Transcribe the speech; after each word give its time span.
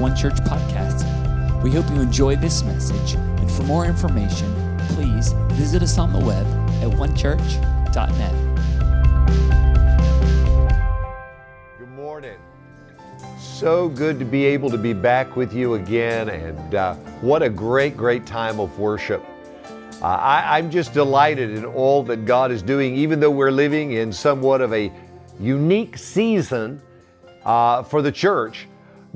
One 0.00 0.16
Church 0.16 0.36
podcast. 0.36 1.04
We 1.62 1.72
hope 1.72 1.86
you 1.90 2.00
enjoy 2.00 2.34
this 2.36 2.62
message, 2.62 3.16
and 3.16 3.50
for 3.50 3.64
more 3.64 3.84
information, 3.84 4.78
please 4.94 5.32
visit 5.52 5.82
us 5.82 5.98
on 5.98 6.10
the 6.10 6.18
web 6.18 6.46
at 6.82 6.90
onechurch.net. 6.96 8.32
Good 11.78 11.90
morning. 11.90 12.38
So 13.38 13.90
good 13.90 14.18
to 14.20 14.24
be 14.24 14.46
able 14.46 14.70
to 14.70 14.78
be 14.78 14.94
back 14.94 15.36
with 15.36 15.52
you 15.52 15.74
again, 15.74 16.30
and 16.30 16.74
uh, 16.74 16.94
what 17.20 17.42
a 17.42 17.50
great, 17.50 17.94
great 17.94 18.24
time 18.24 18.58
of 18.58 18.78
worship. 18.78 19.22
Uh, 20.00 20.06
I, 20.06 20.56
I'm 20.56 20.70
just 20.70 20.94
delighted 20.94 21.50
in 21.50 21.66
all 21.66 22.02
that 22.04 22.24
God 22.24 22.50
is 22.50 22.62
doing, 22.62 22.96
even 22.96 23.20
though 23.20 23.30
we're 23.30 23.50
living 23.50 23.92
in 23.92 24.14
somewhat 24.14 24.62
of 24.62 24.72
a 24.72 24.90
unique 25.38 25.98
season 25.98 26.80
uh, 27.44 27.82
for 27.82 28.00
the 28.00 28.10
church. 28.10 28.66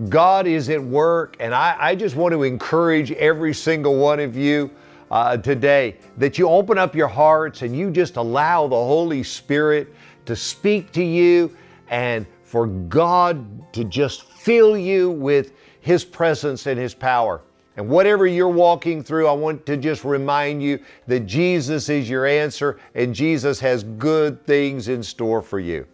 God 0.08 0.46
is 0.48 0.70
at 0.70 0.82
work, 0.82 1.36
and 1.38 1.54
I, 1.54 1.76
I 1.78 1.94
just 1.94 2.16
want 2.16 2.32
to 2.32 2.42
encourage 2.42 3.12
every 3.12 3.54
single 3.54 3.96
one 3.96 4.18
of 4.18 4.36
you 4.36 4.70
uh, 5.10 5.36
today 5.36 5.96
that 6.16 6.36
you 6.36 6.48
open 6.48 6.78
up 6.78 6.96
your 6.96 7.06
hearts 7.06 7.62
and 7.62 7.76
you 7.76 7.90
just 7.90 8.16
allow 8.16 8.66
the 8.66 8.74
Holy 8.74 9.22
Spirit 9.22 9.94
to 10.26 10.34
speak 10.34 10.90
to 10.92 11.04
you 11.04 11.56
and 11.90 12.26
for 12.42 12.66
God 12.66 13.72
to 13.72 13.84
just 13.84 14.24
fill 14.24 14.76
you 14.76 15.10
with 15.10 15.52
His 15.80 16.04
presence 16.04 16.66
and 16.66 16.78
His 16.78 16.94
power. 16.94 17.42
And 17.76 17.88
whatever 17.88 18.26
you're 18.26 18.48
walking 18.48 19.02
through, 19.02 19.28
I 19.28 19.32
want 19.32 19.64
to 19.66 19.76
just 19.76 20.04
remind 20.04 20.62
you 20.62 20.80
that 21.06 21.20
Jesus 21.20 21.88
is 21.88 22.08
your 22.08 22.26
answer 22.26 22.80
and 22.94 23.14
Jesus 23.14 23.60
has 23.60 23.84
good 23.84 24.44
things 24.46 24.88
in 24.88 25.02
store 25.02 25.42
for 25.42 25.60
you. 25.60 25.86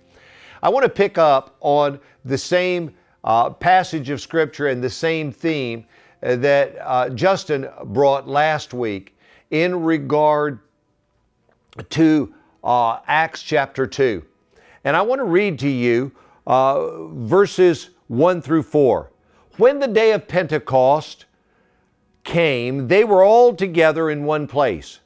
I 0.62 0.69
want 0.69 0.84
to 0.84 0.91
pick 0.91 1.19
up 1.19 1.56
on 1.60 1.98
the 2.24 2.36
same 2.36 2.94
uh, 3.24 3.51
passage 3.51 4.11
of 4.11 4.20
Scripture 4.20 4.69
and 4.69 4.83
the 4.83 4.91
same 4.91 5.31
theme 5.33 5.84
uh, 6.22 6.36
that 6.36 6.77
uh, 6.81 7.08
Justin 7.11 7.69
brought 7.86 8.28
last 8.28 8.75
week 8.75 9.17
in 9.50 9.83
regard 9.83 10.61
to 11.91 12.34
uh, 12.62 12.98
Acts 13.06 13.42
chapter 13.42 13.86
2. 13.86 14.25
And 14.84 14.97
I 14.97 15.03
want 15.03 15.20
to 15.20 15.25
read 15.25 15.59
to 15.61 15.69
you 15.69 16.12
uh, 16.47 17.06
verses 17.09 17.91
1 18.09 18.42
through 18.42 18.62
4. 18.62 19.11
When 19.56 19.78
the 19.78 19.89
day 19.89 20.12
of 20.12 20.27
Pentecost 20.27 21.27
came, 22.25 22.89
they 22.89 23.05
were 23.05 23.22
all 23.22 23.55
together 23.55 24.11
in 24.11 24.25
one 24.25 24.47
place. 24.47 25.00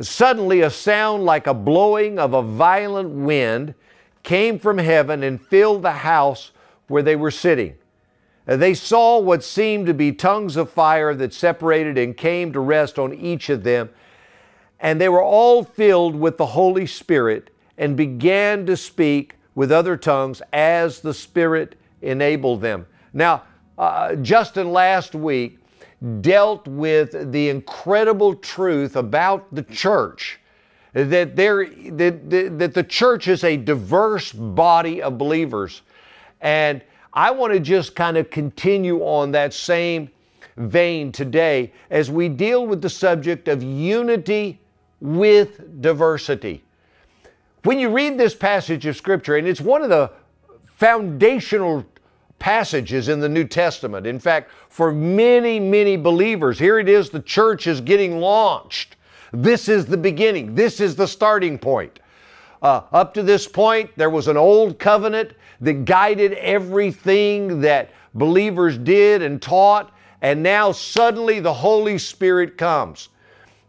Suddenly, 0.00 0.62
a 0.62 0.70
sound 0.70 1.24
like 1.24 1.46
a 1.46 1.54
blowing 1.54 2.18
of 2.18 2.32
a 2.32 2.42
violent 2.42 3.10
wind 3.10 3.74
came 4.22 4.58
from 4.58 4.78
heaven 4.78 5.22
and 5.22 5.40
filled 5.40 5.82
the 5.82 5.92
house 5.92 6.52
where 6.92 7.02
they 7.02 7.16
were 7.16 7.30
sitting. 7.30 7.74
They 8.44 8.74
saw 8.74 9.18
what 9.18 9.42
seemed 9.42 9.86
to 9.86 9.94
be 9.94 10.12
tongues 10.12 10.56
of 10.56 10.68
fire 10.68 11.14
that 11.14 11.32
separated 11.32 11.96
and 11.96 12.14
came 12.14 12.52
to 12.52 12.60
rest 12.60 12.98
on 12.98 13.14
each 13.14 13.48
of 13.48 13.62
them. 13.62 13.88
And 14.78 15.00
they 15.00 15.08
were 15.08 15.22
all 15.22 15.64
filled 15.64 16.14
with 16.14 16.36
the 16.36 16.44
Holy 16.44 16.86
Spirit 16.86 17.48
and 17.78 17.96
began 17.96 18.66
to 18.66 18.76
speak 18.76 19.36
with 19.54 19.72
other 19.72 19.96
tongues 19.96 20.42
as 20.52 21.00
the 21.00 21.14
Spirit 21.14 21.76
enabled 22.02 22.60
them. 22.60 22.84
Now, 23.14 23.44
uh, 23.78 24.16
Justin 24.16 24.70
last 24.70 25.14
week 25.14 25.60
dealt 26.20 26.68
with 26.68 27.32
the 27.32 27.48
incredible 27.48 28.34
truth 28.34 28.96
about 28.96 29.54
the 29.54 29.62
church 29.62 30.40
that, 30.92 31.36
there, 31.36 31.64
that, 31.64 32.58
that 32.58 32.74
the 32.74 32.84
church 32.84 33.28
is 33.28 33.44
a 33.44 33.56
diverse 33.56 34.30
body 34.30 35.00
of 35.00 35.16
believers. 35.16 35.80
And 36.42 36.82
I 37.14 37.30
want 37.30 37.54
to 37.54 37.60
just 37.60 37.94
kind 37.94 38.16
of 38.18 38.28
continue 38.28 39.00
on 39.00 39.32
that 39.32 39.54
same 39.54 40.10
vein 40.56 41.12
today 41.12 41.72
as 41.90 42.10
we 42.10 42.28
deal 42.28 42.66
with 42.66 42.82
the 42.82 42.90
subject 42.90 43.48
of 43.48 43.62
unity 43.62 44.60
with 45.00 45.80
diversity. 45.80 46.62
When 47.64 47.78
you 47.78 47.90
read 47.90 48.18
this 48.18 48.34
passage 48.34 48.86
of 48.86 48.96
Scripture, 48.96 49.36
and 49.36 49.46
it's 49.46 49.60
one 49.60 49.82
of 49.82 49.88
the 49.88 50.10
foundational 50.76 51.86
passages 52.40 53.08
in 53.08 53.20
the 53.20 53.28
New 53.28 53.44
Testament. 53.44 54.04
In 54.04 54.18
fact, 54.18 54.50
for 54.68 54.90
many, 54.90 55.60
many 55.60 55.96
believers, 55.96 56.58
here 56.58 56.80
it 56.80 56.88
is 56.88 57.08
the 57.08 57.20
church 57.20 57.68
is 57.68 57.80
getting 57.80 58.18
launched. 58.18 58.96
This 59.32 59.68
is 59.68 59.86
the 59.86 59.96
beginning, 59.96 60.56
this 60.56 60.80
is 60.80 60.96
the 60.96 61.06
starting 61.06 61.56
point. 61.56 62.00
Uh, 62.60 62.82
up 62.92 63.14
to 63.14 63.22
this 63.22 63.46
point, 63.46 63.90
there 63.96 64.10
was 64.10 64.26
an 64.26 64.36
old 64.36 64.80
covenant 64.80 65.34
that 65.62 65.84
guided 65.86 66.34
everything 66.34 67.60
that 67.62 67.90
believers 68.14 68.76
did 68.76 69.22
and 69.22 69.40
taught, 69.40 69.92
and 70.20 70.42
now 70.42 70.70
suddenly 70.72 71.40
the 71.40 71.52
Holy 71.52 71.96
Spirit 71.96 72.58
comes. 72.58 73.08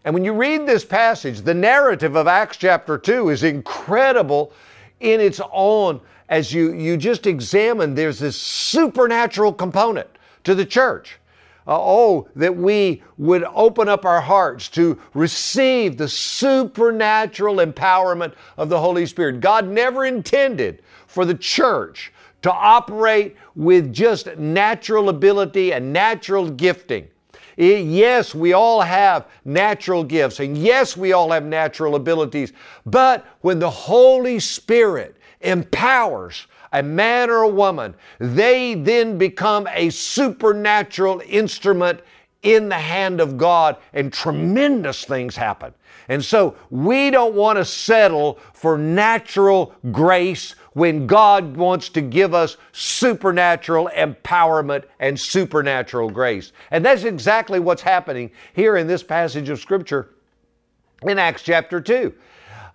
And 0.03 0.13
when 0.13 0.25
you 0.25 0.33
read 0.33 0.67
this 0.67 0.83
passage, 0.83 1.41
the 1.41 1.53
narrative 1.53 2.15
of 2.17 2.27
Acts 2.27 2.57
chapter 2.57 2.97
2 2.97 3.29
is 3.29 3.43
incredible 3.43 4.51
in 4.99 5.21
its 5.21 5.39
own 5.51 6.01
as 6.29 6.51
you, 6.51 6.73
you 6.73 6.97
just 6.97 7.27
examine, 7.27 7.93
there's 7.93 8.19
this 8.19 8.35
supernatural 8.35 9.53
component 9.53 10.07
to 10.43 10.55
the 10.55 10.65
church. 10.65 11.19
Uh, 11.65 11.77
oh, 11.79 12.27
that 12.35 12.53
we 12.53 13.01
would 13.17 13.43
open 13.53 13.87
up 13.87 14.03
our 14.03 14.19
hearts 14.19 14.67
to 14.67 14.99
receive 15.13 15.95
the 15.95 16.07
supernatural 16.07 17.57
empowerment 17.57 18.33
of 18.57 18.67
the 18.67 18.79
Holy 18.79 19.05
Spirit. 19.05 19.39
God 19.39 19.67
never 19.67 20.05
intended 20.05 20.81
for 21.13 21.25
the 21.25 21.35
church 21.35 22.11
to 22.41 22.51
operate 22.51 23.37
with 23.55 23.93
just 23.93 24.35
natural 24.35 25.09
ability 25.09 25.73
and 25.73 25.93
natural 25.93 26.49
gifting. 26.49 27.07
It, 27.55 27.85
yes, 27.85 28.33
we 28.33 28.53
all 28.53 28.81
have 28.81 29.27
natural 29.45 30.03
gifts, 30.03 30.39
and 30.39 30.57
yes, 30.57 30.97
we 30.97 31.13
all 31.13 31.31
have 31.31 31.45
natural 31.45 31.93
abilities. 31.93 32.51
But 32.87 33.27
when 33.41 33.59
the 33.59 33.69
Holy 33.69 34.39
Spirit 34.39 35.17
empowers 35.41 36.47
a 36.71 36.81
man 36.81 37.29
or 37.29 37.43
a 37.43 37.47
woman, 37.47 37.93
they 38.17 38.73
then 38.73 39.19
become 39.19 39.67
a 39.71 39.91
supernatural 39.91 41.21
instrument 41.27 41.99
in 42.41 42.69
the 42.69 42.79
hand 42.79 43.21
of 43.21 43.37
God, 43.37 43.77
and 43.93 44.11
tremendous 44.11 45.05
things 45.05 45.35
happen. 45.35 45.75
And 46.09 46.25
so 46.25 46.55
we 46.71 47.11
don't 47.11 47.35
want 47.35 47.57
to 47.57 47.63
settle 47.63 48.39
for 48.53 48.77
natural 48.77 49.75
grace 49.91 50.55
when 50.73 51.07
God 51.07 51.55
wants 51.55 51.89
to 51.89 52.01
give 52.01 52.33
us 52.33 52.57
supernatural 52.71 53.89
empowerment 53.95 54.85
and 54.99 55.19
supernatural 55.19 56.09
grace. 56.09 56.51
And 56.71 56.83
that's 56.83 57.03
exactly 57.03 57.59
what's 57.59 57.81
happening 57.81 58.31
here 58.53 58.77
in 58.77 58.87
this 58.87 59.03
passage 59.03 59.49
of 59.49 59.59
Scripture 59.59 60.09
in 61.03 61.19
Acts 61.19 61.43
chapter 61.43 61.79
2. 61.79 62.13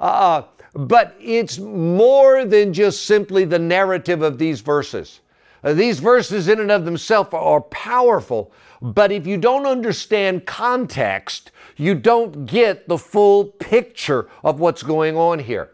Uh, 0.01 0.43
but 0.75 1.17
it's 1.21 1.59
more 1.59 2.45
than 2.45 2.73
just 2.73 3.05
simply 3.07 3.45
the 3.45 3.59
narrative 3.59 4.23
of 4.23 4.39
these 4.39 4.61
verses. 4.61 5.21
Uh, 5.65 5.73
these 5.73 5.99
verses, 5.99 6.47
in 6.47 6.61
and 6.61 6.71
of 6.71 6.85
themselves, 6.85 7.31
are 7.33 7.63
powerful, 7.63 8.53
but 8.81 9.11
if 9.11 9.27
you 9.27 9.37
don't 9.37 9.67
understand 9.67 10.47
context, 10.47 11.51
you 11.77 11.95
don't 11.95 12.47
get 12.47 12.87
the 12.87 12.99
full 12.99 13.47
picture 13.47 14.29
of 14.45 14.61
what's 14.61 14.85
going 14.85 15.17
on 15.17 15.41
here. 15.41 15.71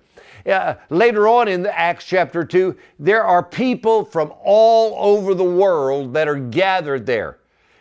Uh, 0.46 0.74
later 0.90 1.26
on 1.26 1.48
in 1.48 1.66
Acts 1.66 2.04
chapter 2.04 2.44
2, 2.44 2.76
there 2.98 3.24
are 3.24 3.42
people 3.42 4.04
from 4.04 4.32
all 4.42 4.94
over 4.98 5.34
the 5.34 5.44
world 5.44 6.12
that 6.14 6.28
are 6.28 6.38
gathered 6.38 7.06
there. 7.06 7.38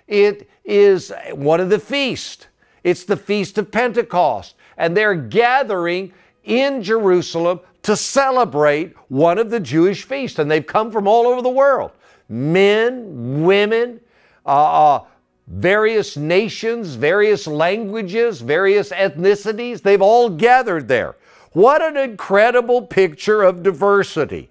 It 0.08 0.50
is 0.64 1.12
one 1.34 1.60
of 1.60 1.70
the 1.70 1.80
feasts. 1.80 2.48
It's 2.84 3.04
the 3.04 3.18
Feast 3.18 3.58
of 3.58 3.72
Pentecost. 3.72 4.56
And 4.78 4.96
they're 4.96 5.16
gathering 5.16 6.14
in 6.44 6.84
Jerusalem 6.84 7.60
to 7.84 7.96
celebrate 7.96 8.96
one 9.10 9.38
of 9.38 9.50
the 9.50 9.60
Jewish 9.60 10.04
feasts. 10.04 10.40
And 10.40 10.50
they've 10.50 10.66
come 10.66 10.92
from 10.92 11.08
all 11.08 11.28
over 11.28 11.42
the 11.42 11.50
world 11.50 11.92
men, 12.30 13.44
women, 13.44 14.00
uh, 14.46 14.96
uh, 14.96 15.06
various 15.48 16.16
nations, 16.16 16.96
various 16.96 17.46
languages, 17.48 18.42
various 18.42 18.92
ethnicities. 18.92 19.82
They've 19.82 20.02
all 20.02 20.30
gathered 20.30 20.88
there. 20.88 21.16
What 21.54 21.82
an 21.84 21.98
incredible 21.98 22.82
picture 22.82 23.44
of 23.44 23.64
diversity. 23.64 24.50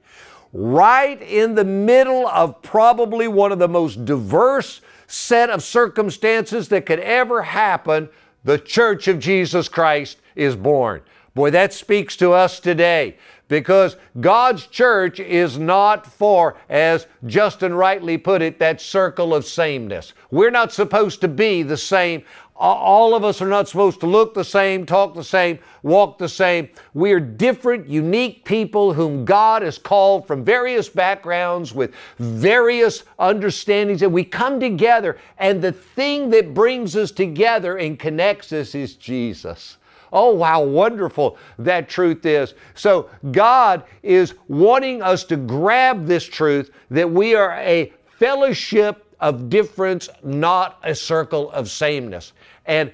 Right 0.52 1.20
in 1.20 1.54
the 1.54 1.64
middle 1.64 2.28
of 2.28 2.62
probably 2.62 3.26
one 3.26 3.52
of 3.52 3.58
the 3.58 3.69
most 3.69 4.04
diverse 4.04 4.81
set 5.06 5.50
of 5.50 5.62
circumstances 5.62 6.69
that 6.69 6.87
could 6.87 7.00
ever 7.00 7.43
happen, 7.43 8.08
the 8.44 8.58
Church 8.58 9.08
of 9.08 9.19
Jesus 9.19 9.69
Christ 9.69 10.19
is 10.37 10.56
born. 10.56 11.02
Boy, 11.34 11.50
that 11.50 11.72
speaks 11.72 12.16
to 12.19 12.32
us 12.32 12.60
today 12.60 13.16
because 13.48 13.96
God's 14.20 14.66
church 14.66 15.20
is 15.20 15.58
not 15.58 16.06
for, 16.06 16.56
as 16.70 17.06
Justin 17.26 17.75
rightly 17.75 18.16
put 18.16 18.40
it, 18.40 18.58
that 18.58 18.81
circle 18.81 19.34
of 19.34 19.44
sameness. 19.44 20.14
We're 20.31 20.50
not 20.50 20.72
supposed 20.72 21.20
to 21.20 21.28
be 21.28 21.62
the 21.62 21.76
same 21.76 22.25
all 22.54 23.14
of 23.14 23.25
us 23.25 23.40
are 23.40 23.49
not 23.49 23.69
supposed 23.69 24.00
to 24.00 24.06
look 24.06 24.34
the 24.34 24.44
same, 24.44 24.87
talk 24.87 25.14
the 25.14 25.25
same, 25.25 25.58
walk 25.82 26.19
the 26.19 26.28
same. 26.28 26.69
We 26.94 27.12
are 27.12 27.20
different, 27.20 27.88
unique 27.88 28.44
people 28.44 28.93
whom 28.93 29.25
God 29.25 29.62
has 29.62 29.78
called 29.78 30.26
from 30.26 30.44
various 30.44 30.88
backgrounds 30.88 31.75
with 31.75 31.94
various 32.19 33.04
understandings, 33.19 34.02
and 34.02 34.12
we 34.12 34.25
come 34.25 34.60
together, 34.60 35.19
and 35.38 35.62
the 35.62 35.72
thing 35.72 36.31
that 36.31 36.54
brings 36.54 36.94
us 36.94 37.10
together 37.10 37.78
and 37.78 37.99
connects 37.99 38.52
us 38.52 38.75
is 38.75 38.94
Jesus. 38.96 39.78
Oh, 40.12 40.43
how 40.43 40.62
wonderful 40.62 41.38
that 41.58 41.88
truth 41.88 42.26
is. 42.26 42.52
So, 42.75 43.08
God 43.31 43.84
is 44.02 44.34
wanting 44.46 45.00
us 45.00 45.25
to 45.25 45.37
grab 45.38 46.06
this 46.06 46.25
truth 46.25 46.70
that 46.90 47.10
we 47.10 47.34
are 47.34 47.55
a 47.55 47.93
fellowship 48.19 49.01
of 49.22 49.48
difference, 49.48 50.08
not 50.24 50.78
a 50.82 50.94
circle 50.94 51.50
of 51.52 51.70
sameness. 51.70 52.32
And 52.66 52.92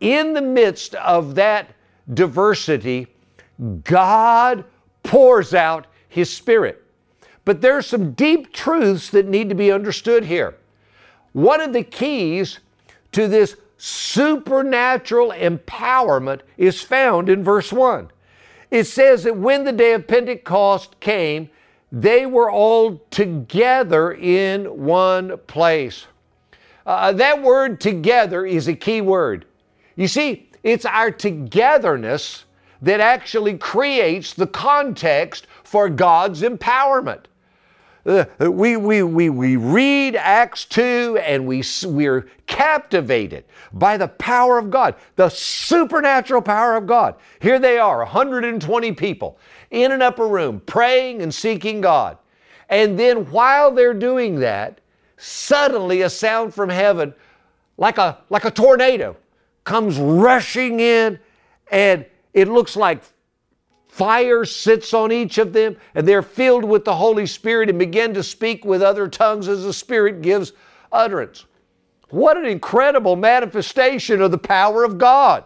in 0.00 0.32
the 0.32 0.40
midst 0.40 0.94
of 0.94 1.34
that 1.34 1.74
diversity, 2.14 3.08
God 3.82 4.64
pours 5.02 5.52
out 5.52 5.88
His 6.08 6.34
Spirit. 6.34 6.80
But 7.44 7.60
there 7.60 7.76
are 7.76 7.82
some 7.82 8.12
deep 8.12 8.52
truths 8.52 9.10
that 9.10 9.26
need 9.26 9.48
to 9.48 9.54
be 9.54 9.72
understood 9.72 10.24
here. 10.24 10.56
One 11.32 11.60
of 11.60 11.72
the 11.72 11.82
keys 11.82 12.60
to 13.12 13.26
this 13.26 13.56
supernatural 13.76 15.30
empowerment 15.32 16.40
is 16.56 16.80
found 16.80 17.28
in 17.28 17.42
verse 17.42 17.72
1. 17.72 18.10
It 18.70 18.84
says 18.84 19.24
that 19.24 19.36
when 19.36 19.64
the 19.64 19.72
day 19.72 19.92
of 19.92 20.06
Pentecost 20.06 21.00
came, 21.00 21.50
they 21.94 22.26
were 22.26 22.50
all 22.50 23.00
together 23.12 24.12
in 24.12 24.84
one 24.84 25.38
place. 25.46 26.06
Uh, 26.84 27.12
that 27.12 27.40
word 27.40 27.80
together 27.80 28.44
is 28.44 28.66
a 28.66 28.74
key 28.74 29.00
word. 29.00 29.44
You 29.94 30.08
see, 30.08 30.50
it's 30.64 30.84
our 30.84 31.12
togetherness 31.12 32.46
that 32.82 32.98
actually 32.98 33.58
creates 33.58 34.34
the 34.34 34.48
context 34.48 35.46
for 35.62 35.88
God's 35.88 36.42
empowerment. 36.42 37.26
Uh, 38.06 38.24
we, 38.38 38.76
we, 38.76 39.02
we, 39.02 39.30
we 39.30 39.56
read 39.56 40.14
Acts 40.14 40.66
2 40.66 41.18
and 41.22 41.46
we, 41.46 41.62
we're 41.84 42.28
captivated 42.46 43.44
by 43.72 43.96
the 43.96 44.08
power 44.08 44.58
of 44.58 44.70
God, 44.70 44.94
the 45.16 45.30
supernatural 45.30 46.42
power 46.42 46.76
of 46.76 46.86
God. 46.86 47.14
Here 47.40 47.58
they 47.58 47.78
are, 47.78 47.98
120 47.98 48.92
people 48.92 49.38
in 49.70 49.90
an 49.90 50.02
upper 50.02 50.28
room 50.28 50.60
praying 50.66 51.22
and 51.22 51.34
seeking 51.34 51.80
God. 51.80 52.18
And 52.68 52.98
then 52.98 53.30
while 53.30 53.70
they're 53.70 53.94
doing 53.94 54.40
that, 54.40 54.80
suddenly 55.16 56.02
a 56.02 56.10
sound 56.10 56.52
from 56.52 56.68
heaven, 56.68 57.14
like 57.78 57.96
a, 57.96 58.18
like 58.28 58.44
a 58.44 58.50
tornado, 58.50 59.16
comes 59.64 59.98
rushing 59.98 60.80
in, 60.80 61.18
and 61.70 62.04
it 62.34 62.48
looks 62.48 62.76
like 62.76 63.02
Fire 63.94 64.44
sits 64.44 64.92
on 64.92 65.12
each 65.12 65.38
of 65.38 65.52
them, 65.52 65.76
and 65.94 66.08
they're 66.08 66.20
filled 66.20 66.64
with 66.64 66.84
the 66.84 66.96
Holy 66.96 67.26
Spirit 67.26 67.70
and 67.70 67.78
begin 67.78 68.12
to 68.14 68.24
speak 68.24 68.64
with 68.64 68.82
other 68.82 69.06
tongues 69.06 69.46
as 69.46 69.62
the 69.62 69.72
Spirit 69.72 70.20
gives 70.20 70.52
utterance. 70.90 71.44
What 72.10 72.36
an 72.36 72.44
incredible 72.44 73.14
manifestation 73.14 74.20
of 74.20 74.32
the 74.32 74.36
power 74.36 74.82
of 74.82 74.98
God. 74.98 75.44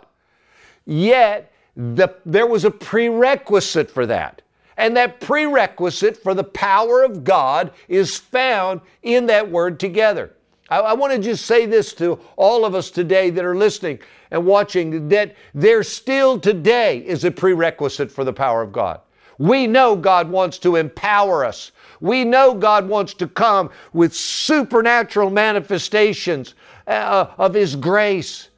Yet, 0.87 1.53
the, 1.77 2.09
there 2.25 2.47
was 2.47 2.65
a 2.65 2.71
prerequisite 2.71 3.91
for 3.91 4.07
that. 4.07 4.41
And 4.79 4.97
that 4.97 5.21
prerequisite 5.21 6.17
for 6.17 6.33
the 6.33 6.43
power 6.43 7.03
of 7.03 7.25
God 7.25 7.73
is 7.87 8.17
found 8.17 8.81
in 9.03 9.27
that 9.27 9.51
word 9.51 9.79
together. 9.79 10.33
I, 10.71 10.79
I 10.79 10.93
want 10.95 11.13
to 11.13 11.19
just 11.19 11.45
say 11.45 11.67
this 11.67 11.93
to 11.97 12.19
all 12.37 12.65
of 12.65 12.75
us 12.75 12.91
today 12.91 13.29
that 13.29 13.45
are 13.45 13.57
listening 13.57 13.99
and 14.31 14.45
watching 14.45 15.09
that 15.09 15.35
there 15.55 15.83
still 15.83 16.39
today 16.39 16.99
is 16.99 17.25
a 17.25 17.31
prerequisite 17.31 18.11
for 18.11 18.25
the 18.25 18.33
power 18.33 18.63
of 18.63 18.73
God. 18.73 19.01
We 19.39 19.67
know 19.67 19.95
God 19.95 20.29
wants 20.31 20.59
to 20.59 20.77
empower 20.77 21.45
us. 21.45 21.71
We 22.01 22.25
know 22.25 22.55
God 22.55 22.89
wants 22.89 23.15
to 23.15 23.29
come 23.29 23.71
with 23.93 24.15
supernatural 24.15 25.31
manifestations 25.31 26.55
uh, 26.87 27.29
of 27.39 27.55
His 27.55 27.77
grace, 27.77 28.49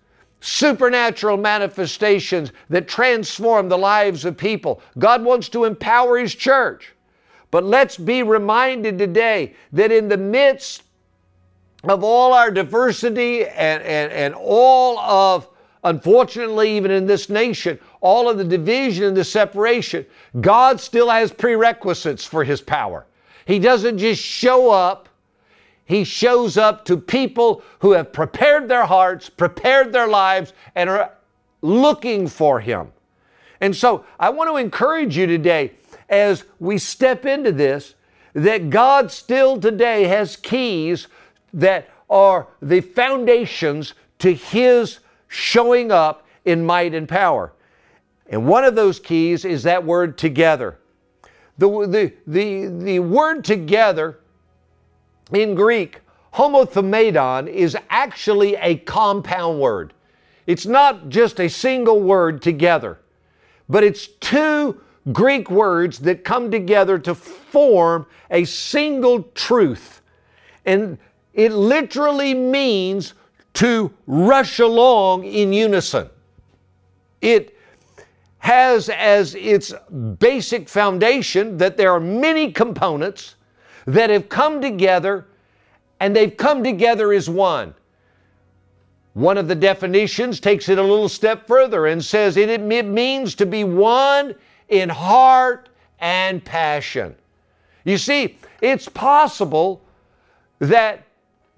supernatural 0.40 1.36
manifestations 1.36 2.52
that 2.70 2.88
transform 2.88 3.68
the 3.68 3.78
lives 3.78 4.24
of 4.24 4.36
people. 4.36 4.82
God 4.98 5.22
wants 5.22 5.48
to 5.50 5.64
empower 5.64 6.18
His 6.18 6.34
church. 6.34 6.94
But 7.50 7.64
let's 7.64 7.96
be 7.96 8.22
reminded 8.22 8.98
today 8.98 9.54
that 9.72 9.92
in 9.92 10.08
the 10.08 10.16
midst 10.16 10.84
of 11.84 12.04
all 12.04 12.32
our 12.32 12.50
diversity 12.50 13.46
and, 13.46 13.82
and, 13.82 14.12
and 14.12 14.34
all 14.34 14.98
of, 14.98 15.48
unfortunately, 15.84 16.76
even 16.76 16.90
in 16.90 17.06
this 17.06 17.28
nation, 17.28 17.78
all 18.00 18.28
of 18.28 18.38
the 18.38 18.44
division 18.44 19.04
and 19.04 19.16
the 19.16 19.24
separation, 19.24 20.06
God 20.40 20.80
still 20.80 21.10
has 21.10 21.32
prerequisites 21.32 22.24
for 22.24 22.44
His 22.44 22.60
power. 22.60 23.06
He 23.46 23.58
doesn't 23.58 23.98
just 23.98 24.22
show 24.22 24.70
up, 24.70 25.08
He 25.84 26.04
shows 26.04 26.56
up 26.56 26.84
to 26.86 26.96
people 26.96 27.62
who 27.80 27.92
have 27.92 28.12
prepared 28.12 28.68
their 28.68 28.86
hearts, 28.86 29.28
prepared 29.28 29.92
their 29.92 30.08
lives, 30.08 30.52
and 30.74 30.90
are 30.90 31.12
looking 31.62 32.26
for 32.26 32.60
Him. 32.60 32.92
And 33.60 33.74
so 33.76 34.04
I 34.18 34.30
want 34.30 34.50
to 34.50 34.56
encourage 34.56 35.16
you 35.16 35.26
today 35.26 35.72
as 36.08 36.44
we 36.58 36.78
step 36.78 37.26
into 37.26 37.52
this 37.52 37.94
that 38.34 38.70
God 38.70 39.10
still 39.10 39.58
today 39.60 40.04
has 40.04 40.36
keys 40.36 41.08
that 41.52 41.88
are 42.08 42.48
the 42.62 42.80
foundations 42.80 43.94
to 44.18 44.34
His 44.34 45.00
showing 45.30 45.92
up 45.92 46.26
in 46.44 46.66
might 46.66 46.92
and 46.92 47.08
power. 47.08 47.52
And 48.28 48.46
one 48.46 48.64
of 48.64 48.74
those 48.74 48.98
keys 48.98 49.44
is 49.44 49.62
that 49.62 49.84
word 49.84 50.18
together. 50.18 50.78
The, 51.56 51.68
the, 51.86 52.12
the, 52.26 52.66
the 52.66 52.98
word 52.98 53.44
together 53.44 54.18
in 55.32 55.54
Greek, 55.54 56.00
homothumadon, 56.34 57.48
is 57.48 57.76
actually 57.90 58.56
a 58.56 58.76
compound 58.76 59.60
word. 59.60 59.94
It's 60.46 60.66
not 60.66 61.08
just 61.08 61.38
a 61.38 61.48
single 61.48 62.00
word 62.00 62.42
together, 62.42 62.98
but 63.68 63.84
it's 63.84 64.08
two 64.08 64.80
Greek 65.12 65.48
words 65.48 66.00
that 66.00 66.24
come 66.24 66.50
together 66.50 66.98
to 66.98 67.14
form 67.14 68.06
a 68.32 68.44
single 68.44 69.22
truth. 69.34 70.02
And 70.66 70.98
it 71.34 71.52
literally 71.52 72.34
means 72.34 73.14
to 73.54 73.92
rush 74.06 74.58
along 74.58 75.24
in 75.24 75.52
unison. 75.52 76.08
It 77.20 77.56
has 78.38 78.88
as 78.88 79.34
its 79.34 79.72
basic 80.18 80.68
foundation 80.68 81.58
that 81.58 81.76
there 81.76 81.92
are 81.92 82.00
many 82.00 82.52
components 82.52 83.36
that 83.86 84.08
have 84.10 84.28
come 84.28 84.60
together 84.60 85.26
and 86.00 86.16
they've 86.16 86.36
come 86.36 86.64
together 86.64 87.12
as 87.12 87.28
one. 87.28 87.74
One 89.12 89.36
of 89.36 89.48
the 89.48 89.54
definitions 89.54 90.40
takes 90.40 90.68
it 90.68 90.78
a 90.78 90.82
little 90.82 91.08
step 91.08 91.46
further 91.46 91.86
and 91.86 92.02
says 92.02 92.36
it, 92.36 92.48
it 92.48 92.62
means 92.86 93.34
to 93.34 93.46
be 93.46 93.64
one 93.64 94.34
in 94.68 94.88
heart 94.88 95.68
and 95.98 96.42
passion. 96.42 97.14
You 97.84 97.98
see, 97.98 98.38
it's 98.62 98.88
possible 98.88 99.82
that 100.60 101.04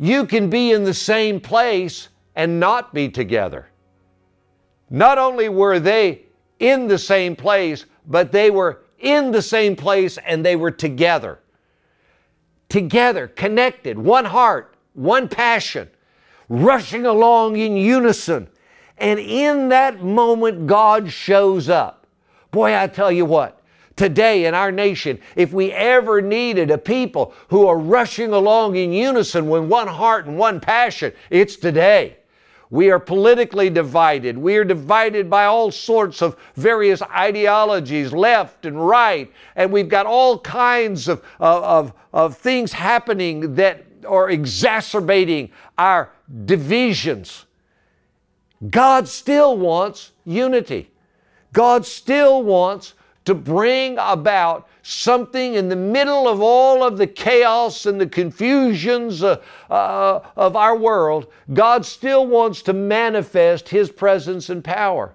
you 0.03 0.27
can 0.27 0.51
be 0.51 0.73
in 0.73 0.83
the 0.83 0.93
same 0.93 1.39
place 1.39 2.09
and 2.35 2.59
not 2.59 2.93
be 2.93 3.09
together. 3.09 3.69
Not 4.91 5.17
only 5.17 5.49
were 5.49 5.79
they 5.79 6.23
in 6.59 6.89
the 6.89 6.99
same 6.99 7.37
place, 7.37 7.87
but 8.09 8.33
they 8.33 8.51
were 8.51 8.83
in 8.99 9.31
the 9.31 9.41
same 9.41 9.77
place 9.77 10.19
and 10.27 10.45
they 10.45 10.57
were 10.57 10.73
together. 10.73 11.39
Together, 12.69 13.29
connected, 13.29 13.97
one 13.97 14.25
heart, 14.25 14.75
one 14.95 15.29
passion, 15.29 15.89
rushing 16.49 17.07
along 17.07 17.55
in 17.55 17.77
unison. 17.77 18.49
And 18.99 19.21
in 19.21 19.69
that 19.69 20.03
moment, 20.03 20.67
God 20.67 21.13
shows 21.13 21.69
up. 21.69 22.09
Boy, 22.51 22.77
I 22.77 22.89
tell 22.89 23.13
you 23.13 23.25
what, 23.25 23.62
today 23.97 24.47
in 24.47 24.55
our 24.55 24.73
nation, 24.73 25.19
if 25.37 25.53
we 25.53 25.73
ever 25.73 26.21
needed 26.21 26.71
a 26.71 26.79
people 26.79 27.35
who 27.49 27.67
are 27.67 27.79
rushing 27.79 28.33
along 28.33 28.77
in 28.77 28.93
unison 28.93 29.49
with 29.49 29.65
one 29.65 29.89
heart 29.89 30.27
and 30.27 30.39
one 30.39 30.61
passion, 30.61 31.13
it's 31.31 31.57
today. 31.57 32.17
We 32.71 32.91
are 32.91 32.99
politically 32.99 33.69
divided. 33.69 34.39
We 34.39 34.57
are 34.57 34.65
divided 34.65 35.29
by 35.29 35.45
all 35.45 35.71
sorts 35.71 36.23
of 36.23 36.39
various 36.57 37.03
ideologies, 37.03 38.15
left 38.15 38.65
and 38.65 38.89
right. 38.89 39.31
And 39.57 39.71
we've 39.71 39.91
got 39.91 40.07
all 40.07 40.39
kinds 40.39 41.07
of, 41.07 41.23
of, 41.39 41.93
of 42.15 42.39
things 42.39 42.73
happening 42.73 43.57
that 43.57 43.85
are 44.07 44.31
exacerbating 44.31 45.51
our 45.77 46.13
divisions. 46.47 47.45
God 48.71 49.07
still 49.07 49.59
wants 49.59 50.13
unity. 50.25 50.91
God 51.53 51.85
still 51.85 52.43
wants 52.43 52.95
to 53.25 53.35
bring 53.35 53.97
about 53.99 54.69
something 54.83 55.55
in 55.55 55.69
the 55.69 55.77
middle 55.77 56.29
of 56.29 56.41
all 56.41 56.83
of 56.83 56.99
the 56.99 57.07
chaos 57.07 57.87
and 57.87 58.01
the 58.01 58.07
confusions 58.07 59.23
uh, 59.23 59.41
uh, 59.71 60.21
of 60.37 60.57
our 60.57 60.77
world. 60.77 61.29
God 61.53 61.87
still 61.87 62.27
wants 62.27 62.63
to 62.63 62.73
manifest 62.73 63.69
His 63.69 63.91
presence 63.91 64.51
and 64.51 64.65
power. 64.65 65.15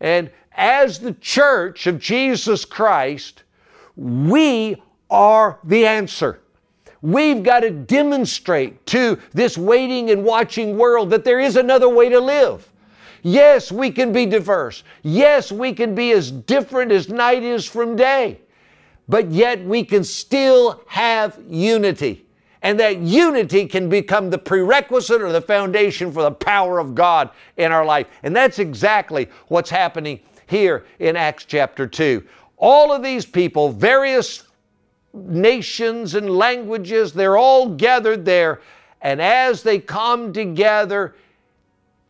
And 0.00 0.30
as 0.52 0.98
the 0.98 1.14
church 1.14 1.86
of 1.86 1.98
Jesus 1.98 2.64
Christ, 2.64 3.42
we 3.96 4.80
are 5.10 5.58
the 5.64 5.86
answer. 5.86 6.40
We've 7.02 7.42
got 7.42 7.60
to 7.60 7.70
demonstrate 7.70 8.86
to 8.86 9.18
this 9.32 9.58
waiting 9.58 10.10
and 10.10 10.24
watching 10.24 10.78
world 10.78 11.10
that 11.10 11.24
there 11.24 11.40
is 11.40 11.56
another 11.56 11.88
way 11.88 12.08
to 12.08 12.20
live. 12.20 12.71
Yes, 13.22 13.70
we 13.70 13.90
can 13.90 14.12
be 14.12 14.26
diverse. 14.26 14.82
Yes, 15.02 15.52
we 15.52 15.72
can 15.72 15.94
be 15.94 16.12
as 16.12 16.30
different 16.30 16.90
as 16.92 17.08
night 17.08 17.42
is 17.42 17.64
from 17.66 17.96
day. 17.96 18.40
But 19.08 19.30
yet 19.30 19.64
we 19.64 19.84
can 19.84 20.04
still 20.04 20.82
have 20.86 21.38
unity. 21.48 22.26
And 22.62 22.78
that 22.78 22.98
unity 22.98 23.66
can 23.66 23.88
become 23.88 24.30
the 24.30 24.38
prerequisite 24.38 25.20
or 25.20 25.32
the 25.32 25.40
foundation 25.40 26.12
for 26.12 26.22
the 26.22 26.30
power 26.30 26.78
of 26.78 26.94
God 26.94 27.30
in 27.56 27.72
our 27.72 27.84
life. 27.84 28.06
And 28.22 28.34
that's 28.34 28.58
exactly 28.58 29.28
what's 29.48 29.70
happening 29.70 30.20
here 30.46 30.84
in 31.00 31.16
Acts 31.16 31.44
chapter 31.44 31.86
2. 31.86 32.24
All 32.56 32.92
of 32.92 33.02
these 33.02 33.26
people, 33.26 33.70
various 33.70 34.44
nations 35.12 36.14
and 36.14 36.30
languages, 36.30 37.12
they're 37.12 37.36
all 37.36 37.68
gathered 37.68 38.24
there. 38.24 38.60
And 39.00 39.20
as 39.20 39.64
they 39.64 39.80
come 39.80 40.32
together, 40.32 41.16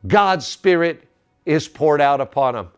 God's 0.06 0.46
Spirit 0.46 1.08
is 1.44 1.68
poured 1.68 2.00
out 2.00 2.20
upon 2.20 2.54
them. 2.54 2.68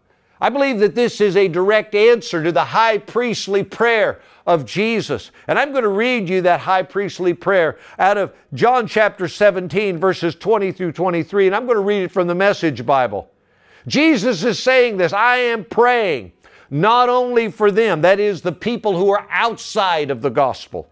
I 0.41 0.51
believe 0.51 0.81
that 0.81 0.95
this 0.95 1.21
is 1.21 1.37
a 1.37 1.49
direct 1.49 1.95
answer 1.95 2.43
to 2.43 2.53
the 2.53 2.65
high 2.65 2.99
priestly 2.99 3.63
prayer 3.63 4.21
of 4.47 4.67
Jesus. 4.67 5.31
And 5.47 5.59
I'm 5.59 5.71
going 5.71 5.85
to 5.85 5.89
read 5.89 6.29
you 6.29 6.43
that 6.43 6.61
high 6.61 6.83
priestly 6.83 7.33
prayer 7.33 7.79
out 7.99 8.19
of 8.19 8.35
John 8.53 8.87
chapter 8.87 9.29
17, 9.29 9.99
verses 9.99 10.35
20 10.35 10.73
through 10.73 10.93
23. 10.93 11.47
And 11.47 11.57
I'm 11.57 11.65
going 11.65 11.79
to 11.79 11.83
read 11.83 12.03
it 12.03 12.11
from 12.11 12.27
the 12.27 12.35
Message 12.35 12.85
Bible. 12.85 13.31
Jesus 13.87 14.45
is 14.45 14.59
saying 14.59 14.97
this 14.97 15.13
I 15.13 15.37
am 15.37 15.65
praying 15.65 16.33
not 16.71 17.09
only 17.09 17.51
for 17.51 17.71
them, 17.71 18.01
that 18.03 18.19
is, 18.19 18.43
the 18.43 18.53
people 18.53 18.99
who 18.99 19.11
are 19.11 19.27
outside 19.31 20.11
of 20.11 20.23
the 20.23 20.31
gospel, 20.31 20.91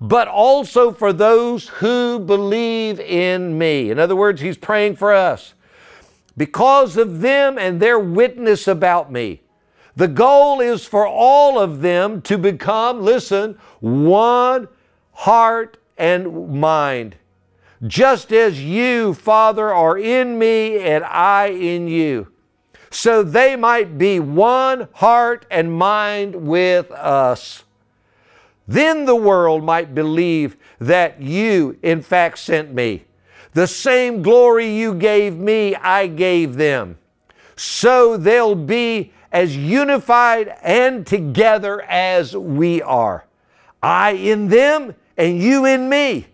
but 0.00 0.28
also 0.28 0.92
for 0.92 1.12
those 1.12 1.68
who 1.68 2.18
believe 2.18 3.00
in 3.00 3.56
me. 3.56 3.90
In 3.90 3.98
other 3.98 4.16
words, 4.16 4.40
he's 4.40 4.58
praying 4.58 4.96
for 4.96 5.12
us. 5.12 5.54
Because 6.36 6.96
of 6.96 7.20
them 7.20 7.58
and 7.58 7.80
their 7.80 7.98
witness 7.98 8.66
about 8.66 9.12
me, 9.12 9.42
the 9.94 10.08
goal 10.08 10.60
is 10.60 10.84
for 10.86 11.06
all 11.06 11.58
of 11.58 11.82
them 11.82 12.22
to 12.22 12.38
become, 12.38 13.02
listen, 13.02 13.58
one 13.80 14.68
heart 15.12 15.76
and 15.98 16.58
mind. 16.58 17.16
Just 17.86 18.32
as 18.32 18.62
you, 18.62 19.12
Father, 19.12 19.72
are 19.72 19.98
in 19.98 20.38
me 20.38 20.78
and 20.78 21.04
I 21.04 21.48
in 21.48 21.88
you 21.88 22.32
so 22.94 23.22
they 23.22 23.56
might 23.56 23.96
be 23.96 24.20
one 24.20 24.88
heart 24.94 25.46
and 25.50 25.72
mind 25.72 26.34
with 26.34 26.90
us. 26.90 27.64
Then 28.68 29.06
the 29.06 29.16
world 29.16 29.64
might 29.64 29.94
believe 29.94 30.56
that 30.78 31.20
you, 31.20 31.78
in 31.82 32.02
fact, 32.02 32.38
sent 32.38 32.72
me. 32.72 33.04
The 33.54 33.66
same 33.66 34.22
glory 34.22 34.74
you 34.74 34.94
gave 34.94 35.36
me, 35.36 35.74
I 35.76 36.06
gave 36.06 36.56
them. 36.56 36.98
So 37.56 38.16
they'll 38.16 38.54
be 38.54 39.12
as 39.30 39.56
unified 39.56 40.56
and 40.62 41.06
together 41.06 41.82
as 41.82 42.36
we 42.36 42.82
are. 42.82 43.26
I 43.82 44.12
in 44.12 44.48
them 44.48 44.94
and 45.16 45.40
you 45.40 45.64
in 45.66 45.88
me. 45.88 46.26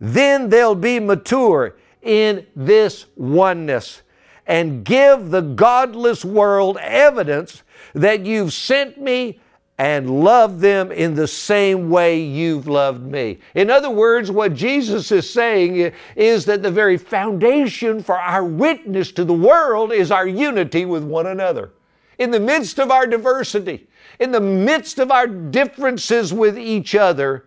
Then 0.00 0.48
they'll 0.48 0.74
be 0.74 1.00
mature 1.00 1.76
in 2.02 2.46
this 2.54 3.06
oneness 3.16 4.02
and 4.46 4.84
give 4.84 5.30
the 5.30 5.42
godless 5.42 6.24
world 6.24 6.78
evidence 6.78 7.62
that 7.94 8.24
you've 8.24 8.52
sent 8.52 9.00
me 9.00 9.40
and 9.78 10.24
love 10.24 10.58
them 10.58 10.90
in 10.90 11.14
the 11.14 11.28
same 11.28 11.88
way 11.88 12.20
you've 12.20 12.66
loved 12.66 13.02
me. 13.04 13.38
In 13.54 13.70
other 13.70 13.90
words, 13.90 14.28
what 14.28 14.54
Jesus 14.54 15.12
is 15.12 15.30
saying 15.30 15.92
is 16.16 16.44
that 16.46 16.62
the 16.62 16.70
very 16.70 16.96
foundation 16.96 18.02
for 18.02 18.18
our 18.18 18.44
witness 18.44 19.12
to 19.12 19.24
the 19.24 19.32
world 19.32 19.92
is 19.92 20.10
our 20.10 20.26
unity 20.26 20.84
with 20.84 21.04
one 21.04 21.28
another. 21.28 21.70
In 22.18 22.32
the 22.32 22.40
midst 22.40 22.80
of 22.80 22.90
our 22.90 23.06
diversity, 23.06 23.86
in 24.18 24.32
the 24.32 24.40
midst 24.40 24.98
of 24.98 25.12
our 25.12 25.28
differences 25.28 26.34
with 26.34 26.58
each 26.58 26.96
other, 26.96 27.44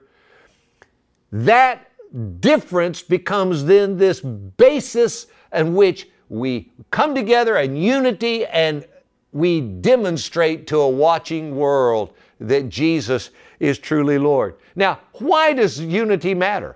that 1.34 1.92
difference 2.40 3.02
becomes 3.02 3.66
then 3.66 3.98
this 3.98 4.22
basis 4.22 5.28
in 5.52 5.76
which 5.76 6.08
we 6.30 6.72
come 6.92 7.14
together 7.14 7.58
in 7.58 7.76
unity 7.76 8.46
and 8.46 8.88
we 9.34 9.62
demonstrate 9.62 10.68
to 10.68 10.78
a 10.80 10.90
watching 10.90 11.56
world 11.56 12.14
that 12.42 12.70
Jesus 12.70 13.30
is 13.60 13.78
truly 13.78 14.18
Lord. 14.18 14.56
Now, 14.76 15.00
why 15.14 15.54
does 15.54 15.80
unity 15.80 16.34
matter? 16.34 16.76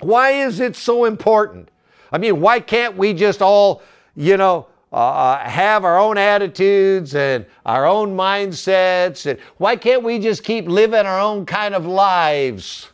Why 0.00 0.32
is 0.32 0.60
it 0.60 0.76
so 0.76 1.06
important? 1.06 1.70
I 2.12 2.18
mean, 2.18 2.40
why 2.40 2.60
can't 2.60 2.96
we 2.96 3.14
just 3.14 3.40
all, 3.40 3.82
you 4.14 4.36
know, 4.36 4.66
uh, 4.92 4.96
uh 4.96 5.38
have 5.38 5.84
our 5.84 5.98
own 5.98 6.18
attitudes 6.18 7.14
and 7.14 7.46
our 7.64 7.86
own 7.86 8.14
mindsets? 8.14 9.26
And 9.26 9.38
why 9.56 9.76
can't 9.76 10.02
we 10.02 10.18
just 10.18 10.44
keep 10.44 10.68
living 10.68 11.06
our 11.06 11.20
own 11.20 11.46
kind 11.46 11.74
of 11.74 11.86
lives? 11.86 12.90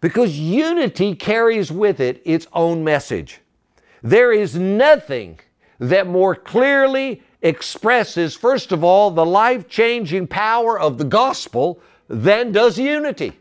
Because 0.00 0.38
unity 0.38 1.16
carries 1.16 1.72
with 1.72 1.98
it 1.98 2.22
its 2.24 2.46
own 2.52 2.84
message. 2.84 3.40
There 4.02 4.32
is 4.32 4.54
nothing 4.54 5.40
that 5.80 6.06
more 6.06 6.36
clearly 6.36 7.22
expresses, 7.42 8.34
first 8.34 8.72
of 8.72 8.82
all, 8.82 9.10
the 9.10 9.26
life 9.26 9.68
changing 9.68 10.26
power 10.26 10.78
of 10.78 10.98
the 10.98 11.04
gospel 11.04 11.80
than 12.08 12.52
does 12.52 12.78
unity. 12.78 13.32